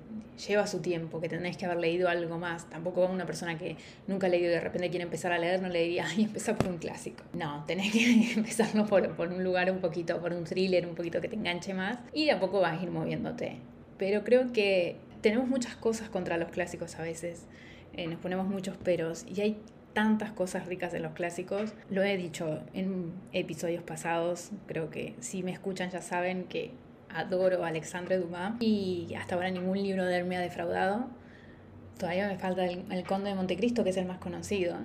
lleva 0.48 0.66
su 0.66 0.80
tiempo, 0.80 1.20
que 1.20 1.28
tenés 1.28 1.56
que 1.56 1.66
haber 1.66 1.78
leído 1.78 2.08
algo 2.08 2.38
más. 2.38 2.68
Tampoco 2.68 3.06
una 3.06 3.26
persona 3.26 3.58
que 3.58 3.76
nunca 4.06 4.26
ha 4.26 4.30
leído 4.30 4.48
y 4.48 4.54
de 4.54 4.60
repente 4.60 4.90
quiere 4.90 5.04
empezar 5.04 5.32
a 5.32 5.38
leer, 5.38 5.62
no 5.62 5.68
le 5.68 5.82
diría, 5.82 6.06
ay, 6.06 6.24
empezar 6.24 6.56
por 6.56 6.68
un 6.68 6.78
clásico. 6.78 7.22
No, 7.32 7.64
tenés 7.66 7.92
que 7.92 8.32
empezarlo 8.36 8.86
por, 8.86 9.14
por 9.16 9.28
un 9.28 9.44
lugar 9.44 9.70
un 9.70 9.78
poquito, 9.78 10.20
por 10.20 10.32
un 10.32 10.44
thriller 10.44 10.86
un 10.86 10.94
poquito 10.94 11.20
que 11.20 11.28
te 11.28 11.36
enganche 11.36 11.74
más 11.74 11.98
y 12.12 12.24
de 12.24 12.32
a 12.32 12.40
poco 12.40 12.60
vas 12.60 12.80
a 12.80 12.82
ir 12.82 12.90
moviéndote. 12.90 13.58
Pero 13.98 14.24
creo 14.24 14.52
que 14.52 14.96
tenemos 15.20 15.48
muchas 15.48 15.76
cosas 15.76 16.08
contra 16.08 16.36
los 16.36 16.50
clásicos 16.50 16.96
a 16.96 17.02
veces, 17.02 17.46
eh, 17.94 18.06
nos 18.06 18.18
ponemos 18.18 18.46
muchos 18.46 18.76
peros 18.76 19.24
y 19.26 19.40
hay 19.40 19.58
tantas 19.96 20.30
cosas 20.30 20.66
ricas 20.66 20.92
en 20.92 21.02
los 21.02 21.12
clásicos. 21.12 21.72
Lo 21.88 22.02
he 22.02 22.18
dicho 22.18 22.60
en 22.74 23.12
episodios 23.32 23.82
pasados, 23.82 24.50
creo 24.66 24.90
que 24.90 25.14
si 25.20 25.42
me 25.42 25.52
escuchan 25.52 25.90
ya 25.90 26.02
saben 26.02 26.44
que 26.44 26.72
adoro 27.08 27.64
a 27.64 27.68
Alexandre 27.68 28.18
Dumas 28.18 28.60
y 28.60 29.14
hasta 29.18 29.34
ahora 29.34 29.50
ningún 29.50 29.82
libro 29.82 30.04
de 30.04 30.18
él 30.18 30.26
me 30.26 30.36
ha 30.36 30.40
defraudado. 30.40 31.06
Todavía 31.98 32.28
me 32.28 32.36
falta 32.36 32.66
el, 32.66 33.04
Conde 33.04 33.30
de 33.30 33.36
Montecristo, 33.36 33.84
que 33.84 33.90
es 33.90 33.96
el 33.96 34.04
más 34.04 34.18
conocido. 34.18 34.76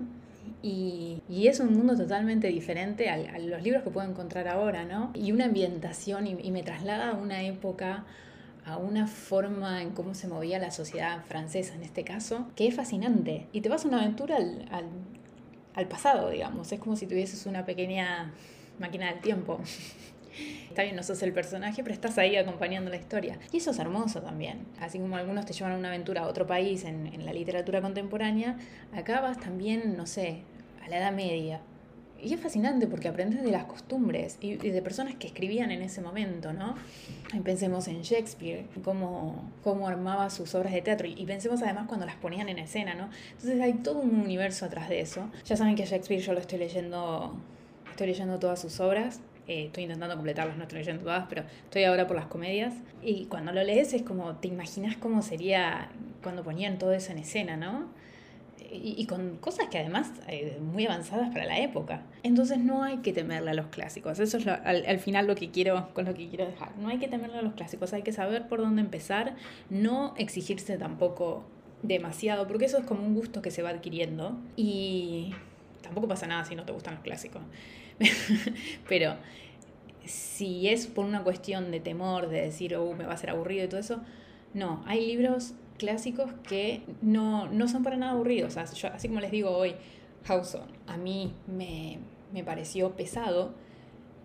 Y, 0.63 1.21
y, 1.27 1.47
es 1.47 1.59
un 1.59 1.73
mundo 1.73 1.97
totalmente 1.97 2.47
diferente 2.47 3.09
a, 3.09 3.15
a, 3.15 3.39
los 3.39 3.61
libros 3.61 3.83
que 3.83 3.89
puedo 3.89 4.07
encontrar 4.07 4.47
ahora, 4.47 4.85
¿no? 4.85 5.11
Y 5.13 5.33
una 5.33 5.45
ambientación 5.45 6.25
y, 6.25 6.37
y 6.41 6.51
me 6.51 6.63
traslada 6.63 7.09
a 7.09 7.13
una 7.15 7.43
época 7.43 8.05
a 8.65 8.77
una 8.77 9.07
forma 9.07 9.81
en 9.81 9.91
cómo 9.91 10.13
se 10.13 10.27
movía 10.27 10.59
la 10.59 10.71
sociedad 10.71 11.23
francesa 11.25 11.73
en 11.75 11.83
este 11.83 12.03
caso, 12.03 12.47
que 12.55 12.67
es 12.67 12.75
fascinante. 12.75 13.47
Y 13.51 13.61
te 13.61 13.69
vas 13.69 13.85
a 13.85 13.87
una 13.87 14.01
aventura 14.01 14.37
al, 14.37 14.65
al, 15.73 15.87
pasado, 15.87 16.29
digamos. 16.29 16.71
Es 16.71 16.79
como 16.79 16.95
si 16.95 17.07
tuvieses 17.07 17.45
una 17.45 17.65
pequeña 17.65 18.33
máquina 18.79 19.11
del 19.11 19.21
tiempo. 19.21 19.59
Está 20.69 20.83
bien, 20.83 20.95
no 20.95 21.03
sos 21.03 21.21
el 21.23 21.33
personaje, 21.33 21.83
pero 21.83 21.93
estás 21.93 22.17
ahí 22.17 22.37
acompañando 22.37 22.89
la 22.89 22.95
historia. 22.95 23.37
Y 23.51 23.57
eso 23.57 23.71
es 23.71 23.79
hermoso 23.79 24.21
también. 24.21 24.65
Así 24.79 24.99
como 24.99 25.17
algunos 25.17 25.45
te 25.45 25.53
llevan 25.53 25.73
a 25.73 25.77
una 25.77 25.89
aventura 25.89 26.21
a 26.21 26.27
otro 26.27 26.47
país 26.47 26.85
en, 26.85 27.07
en 27.07 27.25
la 27.25 27.33
literatura 27.33 27.81
contemporánea, 27.81 28.57
acá 28.93 29.19
vas 29.19 29.39
también, 29.39 29.97
no 29.97 30.05
sé, 30.05 30.43
a 30.85 30.87
la 30.87 30.99
Edad 30.99 31.11
Media. 31.11 31.59
Y 32.23 32.33
es 32.33 32.39
fascinante 32.39 32.85
porque 32.85 33.07
aprendes 33.07 33.41
de 33.41 33.49
las 33.49 33.65
costumbres 33.65 34.37
y, 34.41 34.55
de 34.55 34.81
personas 34.81 35.15
que 35.15 35.27
escribían 35.27 35.71
en 35.71 35.81
ese 35.81 36.01
momento, 36.01 36.53
¿no? 36.53 36.75
Y 37.33 37.39
pensemos 37.39 37.87
en 37.87 38.03
Shakespeare, 38.03 38.65
cómo, 38.83 39.51
cómo 39.63 39.87
armaba 39.87 40.29
sus 40.29 40.53
obras 40.53 40.71
de 40.71 40.81
teatro 40.81 41.07
y 41.07 41.25
pensemos 41.25 41.63
además 41.63 41.87
cuando 41.87 42.05
las 42.05 42.15
ponían 42.15 42.47
en 42.49 42.59
escena, 42.59 42.93
¿no? 42.93 43.09
Entonces 43.31 43.59
hay 43.59 43.73
todo 43.73 43.99
un 43.99 44.19
universo 44.19 44.65
atrás 44.65 44.87
de 44.87 45.01
eso. 45.01 45.29
Ya 45.45 45.57
saben 45.57 45.75
que 45.75 45.85
Shakespeare 45.85 46.21
yo 46.21 46.33
lo 46.33 46.39
estoy 46.39 46.59
leyendo, 46.59 47.35
estoy 47.89 48.07
leyendo 48.07 48.37
todas 48.37 48.61
sus 48.61 48.79
obras. 48.79 49.21
Eh, 49.47 49.65
estoy 49.65 49.83
intentando 49.83 50.15
completarlas, 50.15 50.55
no 50.57 50.63
estoy 50.63 50.79
leyendo 50.79 51.03
todas, 51.03 51.25
pero 51.27 51.43
estoy 51.63 51.85
ahora 51.85 52.05
por 52.05 52.15
las 52.15 52.27
comedias. 52.27 52.75
Y 53.01 53.25
cuando 53.25 53.51
lo 53.51 53.63
lees 53.63 53.93
es 53.93 54.03
como, 54.03 54.35
te 54.35 54.47
imaginas 54.47 54.95
cómo 54.97 55.23
sería 55.23 55.89
cuando 56.21 56.43
ponían 56.43 56.77
todo 56.77 56.93
eso 56.93 57.11
en 57.11 57.17
escena, 57.17 57.57
¿no? 57.57 57.89
Y, 58.73 59.05
con 59.05 59.37
cosas 59.37 59.67
que 59.69 59.79
además 59.79 60.11
eh, 60.27 60.57
muy 60.61 60.85
avanzadas 60.85 61.29
para 61.31 61.45
la 61.45 61.59
época. 61.59 62.03
Entonces 62.23 62.57
no 62.57 62.83
hay 62.83 62.97
que 62.97 63.11
temerle 63.11 63.51
a 63.51 63.53
los 63.53 63.67
clásicos. 63.67 64.19
Eso 64.19 64.37
es 64.37 64.47
al, 64.47 64.99
final 64.99 65.27
lo 65.27 65.35
que 65.35 65.51
quiero, 65.51 65.89
con 65.93 66.05
lo 66.05 66.13
que 66.13 66.29
quiero 66.29 66.45
dejar. 66.45 66.75
No 66.77 66.87
hay 66.87 66.97
que 66.97 67.07
temerle 67.07 67.39
a 67.39 67.41
los 67.41 67.53
clásicos, 67.53 67.91
hay 67.93 68.01
que 68.01 68.13
saber 68.13 68.47
por 68.47 68.61
dónde 68.61 68.81
empezar, 68.81 69.35
no 69.69 70.13
exigirse 70.17 70.77
tampoco 70.77 71.43
demasiado, 71.83 72.47
porque 72.47 72.65
eso 72.65 72.77
es 72.77 72.85
como 72.85 73.05
un 73.05 73.13
gusto 73.13 73.41
que 73.41 73.51
se 73.51 73.61
va 73.61 73.69
adquiriendo 73.69 74.37
y 74.55 75.33
tampoco 75.81 76.07
pasa 76.07 76.27
nada 76.27 76.45
si 76.45 76.55
no 76.55 76.63
te 76.63 76.71
gustan 76.71 76.95
los 76.95 77.03
clásicos. 77.03 77.41
Pero 78.87 79.15
si 80.05 80.69
es 80.69 80.87
por 80.87 81.05
una 81.05 81.23
cuestión 81.23 81.71
de 81.71 81.79
temor, 81.79 82.29
de 82.29 82.41
decir, 82.41 82.75
oh, 82.75 82.93
me 82.93 83.05
va 83.05 83.13
a 83.13 83.17
ser 83.17 83.31
aburrido 83.31 83.65
y 83.65 83.67
todo 83.67 83.79
eso, 83.79 84.01
no, 84.53 84.83
hay 84.85 85.05
libros 85.05 85.53
clásicos 85.81 86.29
que 86.47 86.83
no, 87.01 87.49
son 87.67 87.81
para 87.81 87.97
nada 87.97 88.11
aburridos. 88.11 88.55
así 88.55 89.07
como 89.07 89.19
les 89.19 89.31
digo 89.31 89.49
hoy, 89.49 89.73
Hawson, 90.27 90.67
a 90.85 90.95
mí 90.95 91.33
me, 91.47 91.97
pareció 92.43 92.91
pesado, 92.91 93.55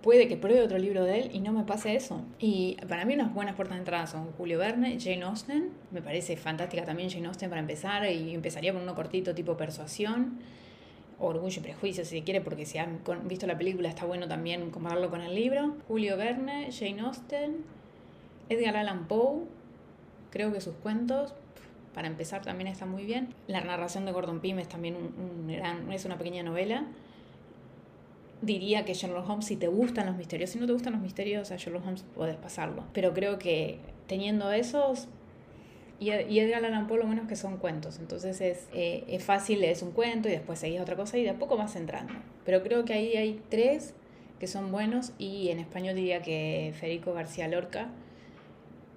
puede 0.02 0.28
que 0.28 0.36
pruebe 0.36 0.60
otro 0.60 0.76
libro 0.76 1.02
de 1.02 1.20
él 1.20 1.30
y 1.32 1.40
no 1.40 1.54
me 1.54 1.64
pase 1.64 1.96
eso. 1.96 2.20
Y 2.38 2.76
para 2.86 3.06
mí 3.06 3.14
unas 3.14 3.32
buenas 3.32 3.54
puertas 3.54 3.76
de 3.76 3.80
entrada 3.80 4.06
son 4.06 4.32
Julio 4.32 4.58
Verne, 4.58 4.98
Jane 5.00 5.22
Austen, 5.22 5.70
me 5.92 6.02
parece 6.02 6.36
fantástica 6.36 6.84
también 6.84 7.08
Jane 7.08 7.26
Austen 7.26 7.48
para 7.48 7.62
empezar 7.62 8.04
y 8.04 8.34
empezaría 8.34 8.74
con 8.74 8.82
uno 8.82 8.94
cortito 8.94 9.34
tipo 9.34 9.56
Persuasión. 9.56 10.38
Orgullo 11.18 11.60
y 11.60 11.62
Prejuicio, 11.62 12.04
si 12.04 12.18
se 12.18 12.24
quiere, 12.24 12.42
porque 12.42 12.66
si 12.66 12.76
han 12.76 13.00
visto 13.24 13.46
la 13.46 13.56
película 13.56 13.88
está 13.88 14.04
bueno 14.04 14.28
también 14.28 14.70
compararlo 14.70 15.08
con 15.08 15.22
el 15.22 15.34
libro. 15.34 15.74
Julio 15.88 16.18
Verne, 16.18 16.68
Jane 16.70 17.00
Austen, 17.00 17.64
Edgar 18.50 18.76
Allan 18.76 19.08
Poe, 19.08 19.44
creo 20.30 20.52
que 20.52 20.60
sus 20.60 20.74
cuentos, 20.74 21.32
para 21.96 22.08
empezar 22.08 22.42
también 22.42 22.68
está 22.68 22.84
muy 22.84 23.06
bien. 23.06 23.34
La 23.46 23.62
narración 23.62 24.04
de 24.04 24.12
Gordon 24.12 24.40
Pym 24.40 24.58
es 24.58 24.68
también 24.68 24.96
un, 24.96 25.48
es 25.90 26.04
una 26.04 26.18
pequeña 26.18 26.42
novela. 26.42 26.84
Diría 28.42 28.84
que 28.84 28.92
Sherlock 28.92 29.26
Holmes, 29.26 29.46
si 29.46 29.56
te 29.56 29.66
gustan 29.66 30.04
los 30.04 30.14
misterios, 30.14 30.50
si 30.50 30.58
no 30.58 30.66
te 30.66 30.74
gustan 30.74 30.92
los 30.92 31.00
misterios, 31.00 31.50
a 31.52 31.56
Sherlock 31.56 31.86
Holmes 31.86 32.04
puedes 32.14 32.36
pasarlo. 32.36 32.84
Pero 32.92 33.14
creo 33.14 33.38
que 33.38 33.78
teniendo 34.08 34.52
esos, 34.52 35.08
y, 35.98 36.10
Edgar 36.10 36.66
Allan 36.66 36.86
Poe 36.86 36.98
lo 36.98 37.06
menos 37.06 37.28
que 37.28 37.34
son 37.34 37.56
cuentos, 37.56 37.98
entonces 37.98 38.42
es, 38.42 38.68
eh, 38.74 39.04
es 39.08 39.24
fácil, 39.24 39.62
lees 39.62 39.80
un 39.80 39.92
cuento 39.92 40.28
y 40.28 40.32
después 40.32 40.58
seguís 40.58 40.82
otra 40.82 40.96
cosa 40.96 41.16
y 41.16 41.22
de 41.22 41.30
a 41.30 41.38
poco 41.38 41.56
vas 41.56 41.76
entrando. 41.76 42.12
Pero 42.44 42.62
creo 42.62 42.84
que 42.84 42.92
ahí 42.92 43.16
hay 43.16 43.40
tres 43.48 43.94
que 44.38 44.46
son 44.46 44.70
buenos 44.70 45.14
y 45.16 45.48
en 45.48 45.60
español 45.60 45.94
diría 45.94 46.20
que 46.20 46.74
Federico 46.78 47.14
García 47.14 47.48
Lorca 47.48 47.88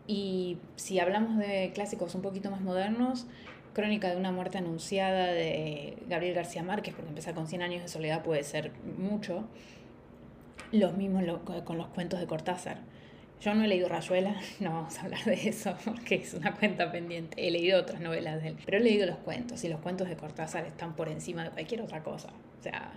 y 0.09 0.57
si 0.75 0.99
hablamos 0.99 1.37
de 1.37 1.71
clásicos 1.75 2.15
un 2.15 2.23
poquito 2.23 2.49
más 2.49 2.61
modernos, 2.61 3.27
Crónica 3.75 4.09
de 4.09 4.17
una 4.17 4.31
muerte 4.31 4.57
anunciada 4.57 5.27
de 5.27 5.97
Gabriel 6.07 6.33
García 6.33 6.63
Márquez, 6.63 6.95
porque 6.95 7.09
empezar 7.09 7.35
con 7.35 7.47
100 7.47 7.61
años 7.61 7.83
de 7.83 7.89
soledad 7.89 8.23
puede 8.23 8.41
ser 8.43 8.71
mucho. 8.97 9.47
Los 10.71 10.97
mismos 10.97 11.23
con 11.63 11.77
los 11.77 11.87
cuentos 11.89 12.19
de 12.19 12.25
Cortázar. 12.25 12.79
Yo 13.39 13.53
no 13.53 13.63
he 13.63 13.67
leído 13.67 13.87
Rayuela, 13.87 14.35
no 14.59 14.71
vamos 14.71 14.97
a 14.97 15.03
hablar 15.03 15.23
de 15.25 15.47
eso 15.47 15.77
porque 15.85 16.15
es 16.15 16.33
una 16.33 16.55
cuenta 16.55 16.91
pendiente. 16.91 17.35
He 17.47 17.51
leído 17.51 17.79
otras 17.79 18.01
novelas 18.01 18.41
de 18.41 18.49
él, 18.49 18.57
pero 18.65 18.79
he 18.79 18.81
leído 18.81 19.05
los 19.05 19.17
cuentos 19.17 19.63
y 19.63 19.69
los 19.69 19.79
cuentos 19.79 20.09
de 20.09 20.15
Cortázar 20.15 20.65
están 20.65 20.95
por 20.95 21.07
encima 21.07 21.43
de 21.43 21.51
cualquier 21.51 21.83
otra 21.83 22.01
cosa. 22.01 22.29
O 22.59 22.63
sea, 22.63 22.93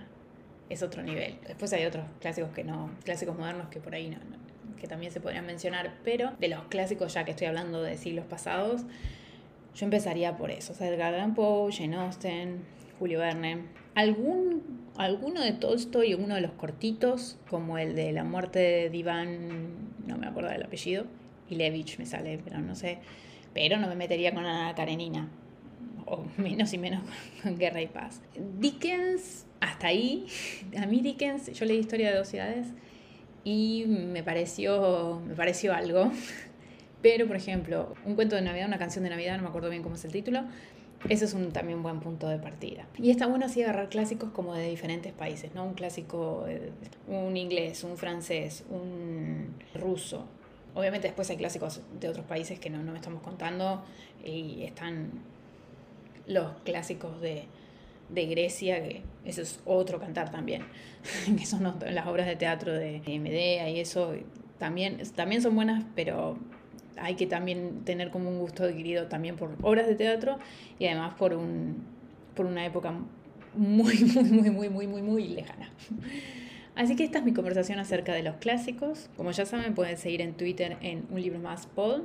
es 0.71 0.83
otro 0.83 1.03
nivel. 1.03 1.37
Después 1.47 1.75
hay 1.75 1.85
otros 1.85 2.07
clásicos 2.23 2.53
que 2.53 2.65
no, 2.65 2.91
clásicos 3.05 3.37
modernos 3.37 3.69
que 3.69 3.81
por 3.81 3.95
ahí 3.95 4.09
no, 4.09 4.17
que 4.81 4.87
también 4.87 5.13
se 5.13 5.21
podrían 5.21 5.47
mencionar, 5.47 5.95
pero 6.05 6.33
de 6.39 6.49
los 6.49 6.63
clásicos, 6.65 7.15
ya 7.15 7.25
que 7.25 7.33
estoy 7.33 7.47
hablando 7.47 7.83
de 7.83 7.97
siglos 7.97 8.27
pasados, 8.27 8.83
yo 9.75 9.85
empezaría 9.85 10.37
por 10.37 10.51
eso. 10.51 10.73
O 10.73 10.77
sea, 10.77 10.89
Edgar 10.89 11.15
Allan 11.15 11.35
Poe, 11.35 11.73
Jane 11.73 11.97
Austen, 11.97 12.63
Julio 12.99 13.21
Verne. 13.21 13.65
Algún, 13.95 14.91
alguno 14.97 15.41
de 15.41 15.53
Tolstoy, 15.53 16.15
uno 16.15 16.35
de 16.35 16.41
los 16.41 16.53
cortitos, 16.53 17.39
como 17.49 17.79
el 17.79 17.95
de 17.95 18.13
la 18.13 18.25
muerte 18.25 18.59
de 18.59 18.91
Divan, 18.91 19.49
no 20.07 20.19
me 20.19 20.27
acuerdo 20.27 20.51
del 20.51 20.63
apellido, 20.63 21.07
Ilevich 21.51 21.99
me 21.99 22.07
sale, 22.07 22.41
pero 22.43 22.61
no 22.61 22.75
sé. 22.75 22.99
Pero 23.55 23.79
no 23.79 23.89
me 23.89 23.97
metería 23.97 24.33
con 24.33 24.47
Ana 24.47 24.75
Karenina, 24.75 25.29
o 26.07 26.25
menos 26.37 26.73
y 26.73 26.79
menos 26.79 27.03
con 27.43 27.59
Guerra 27.59 27.83
y 27.83 27.87
Paz. 27.87 28.23
Dickens, 28.59 29.47
hasta 29.61 29.89
ahí. 29.89 30.27
A 30.79 30.87
mí 30.87 31.01
Dickens, 31.01 31.53
yo 31.53 31.67
leí 31.67 31.79
Historia 31.79 32.11
de 32.11 32.17
dos 32.17 32.29
ciudades 32.29 32.69
y 33.45 33.85
me 33.87 34.23
pareció, 34.23 35.21
me 35.27 35.35
pareció 35.35 35.75
algo. 35.75 36.11
Pero, 37.03 37.27
por 37.27 37.37
ejemplo, 37.37 37.95
un 38.05 38.15
cuento 38.15 38.37
de 38.37 38.43
Navidad, 38.43 38.69
una 38.69 38.79
canción 38.79 39.03
de 39.05 39.11
Navidad, 39.11 39.37
no 39.37 39.43
me 39.43 39.49
acuerdo 39.49 39.71
bien 39.71 39.83
cómo 39.83 39.97
es 39.97 40.05
el 40.05 40.13
título, 40.13 40.45
eso 41.09 41.25
es 41.25 41.35
un 41.35 41.51
también 41.51 41.83
buen 41.83 41.99
punto 41.99 42.29
de 42.29 42.39
partida. 42.39 42.87
Y 42.97 43.11
está 43.11 43.27
bueno 43.27 43.47
así 43.47 43.61
agarrar 43.63 43.89
clásicos 43.89 44.31
como 44.31 44.55
de 44.55 44.69
diferentes 44.71 45.13
países, 45.13 45.53
¿no? 45.53 45.65
Un 45.65 45.75
clásico, 45.75 46.47
un 47.09 47.37
inglés, 47.37 47.83
un 47.83 47.97
francés, 47.97 48.65
un 48.71 49.53
ruso. 49.75 50.25
Obviamente 50.75 51.09
después 51.09 51.29
hay 51.31 51.37
clásicos 51.37 51.81
de 51.99 52.09
otros 52.09 52.25
países 52.25 52.61
que 52.61 52.71
no, 52.71 52.83
no 52.85 52.95
estamos 52.95 53.21
contando 53.21 53.83
y 54.25 54.63
están 54.63 55.11
los 56.29 56.53
clásicos 56.65 57.21
de, 57.21 57.47
de 58.13 58.27
Grecia, 58.27 58.83
que 58.83 59.03
eso 59.25 59.43
es 59.43 59.61
otro 59.65 59.99
cantar 59.99 60.31
también, 60.31 60.65
que 61.39 61.47
son 61.47 61.63
las 61.63 62.07
obras 62.07 62.27
de 62.27 62.37
teatro 62.37 62.73
de 62.73 63.01
Medea 63.21 63.69
y 63.71 63.81
eso 63.81 64.15
también, 64.59 64.99
también 65.17 65.43
son 65.43 65.55
buenas, 65.55 65.85
pero 65.95 66.39
hay 66.97 67.15
que 67.17 67.27
también 67.27 67.85
tener 67.85 68.11
como 68.11 68.31
un 68.31 68.39
gusto 68.39 68.65
adquirido 68.65 69.09
también 69.09 69.37
por 69.37 69.57
obras 69.63 69.87
de 69.87 69.95
teatro 69.95 70.39
y 70.79 70.87
además 70.87 71.15
por, 71.15 71.35
un, 71.35 71.85
por 72.35 72.47
una 72.47 72.65
época 72.65 72.95
muy, 73.55 73.99
muy, 74.15 74.25
muy, 74.25 74.51
muy, 74.51 74.69
muy, 74.69 74.87
muy, 74.87 75.03
muy 75.03 75.29
lejana. 75.29 75.71
Así 76.75 76.97
que 76.97 77.05
esta 77.05 77.19
es 77.19 77.25
mi 77.25 77.35
conversación 77.35 77.79
acerca 77.79 78.15
de 78.15 78.23
los 78.23 78.37
clásicos. 78.37 79.11
Como 79.17 79.31
ya 79.33 79.45
saben, 79.45 79.75
pueden 79.75 79.99
seguir 79.99 80.23
en 80.23 80.35
Twitter 80.35 80.79
en 80.81 81.07
un 81.11 81.21
libro 81.21 81.39
más 81.39 81.67
pod. 81.67 82.03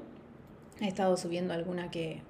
He 0.82 0.88
estado 0.88 1.16
subiendo 1.16 1.54
alguna 1.54 1.90
que 1.90 2.22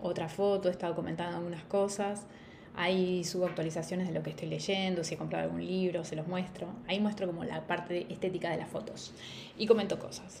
otra 0.00 0.28
foto, 0.28 0.68
he 0.68 0.70
estado 0.70 0.94
comentando 0.94 1.38
algunas 1.38 1.62
cosas. 1.64 2.26
Ahí 2.74 3.24
subo 3.24 3.46
actualizaciones 3.46 4.08
de 4.08 4.14
lo 4.14 4.22
que 4.22 4.30
estoy 4.30 4.48
leyendo, 4.48 5.04
si 5.04 5.14
he 5.14 5.18
comprado 5.18 5.44
algún 5.44 5.66
libro, 5.66 6.04
se 6.04 6.16
los 6.16 6.26
muestro. 6.26 6.68
Ahí 6.86 7.00
muestro 7.00 7.26
como 7.26 7.44
la 7.44 7.66
parte 7.66 8.06
estética 8.10 8.50
de 8.50 8.58
las 8.58 8.68
fotos 8.68 9.14
y 9.56 9.66
comento 9.66 9.98
cosas. 9.98 10.40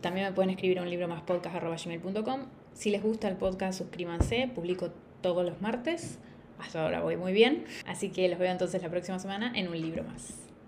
También 0.00 0.26
me 0.26 0.32
pueden 0.32 0.50
escribir 0.50 0.80
un 0.80 0.90
libro 0.90 1.08
más 1.08 1.22
podcast.gmail.com. 1.22 2.40
Si 2.72 2.90
les 2.90 3.02
gusta 3.02 3.28
el 3.28 3.36
podcast, 3.36 3.78
suscríbanse. 3.78 4.50
Publico 4.54 4.90
todos 5.22 5.44
los 5.44 5.60
martes. 5.62 6.18
Hasta 6.58 6.82
ahora 6.82 7.00
voy 7.00 7.16
muy 7.16 7.32
bien. 7.32 7.64
Así 7.86 8.10
que 8.10 8.28
los 8.28 8.38
veo 8.38 8.50
entonces 8.50 8.82
la 8.82 8.90
próxima 8.90 9.18
semana 9.18 9.52
en 9.54 9.68
un 9.68 9.80
libro 9.80 10.04
más. 10.04 10.43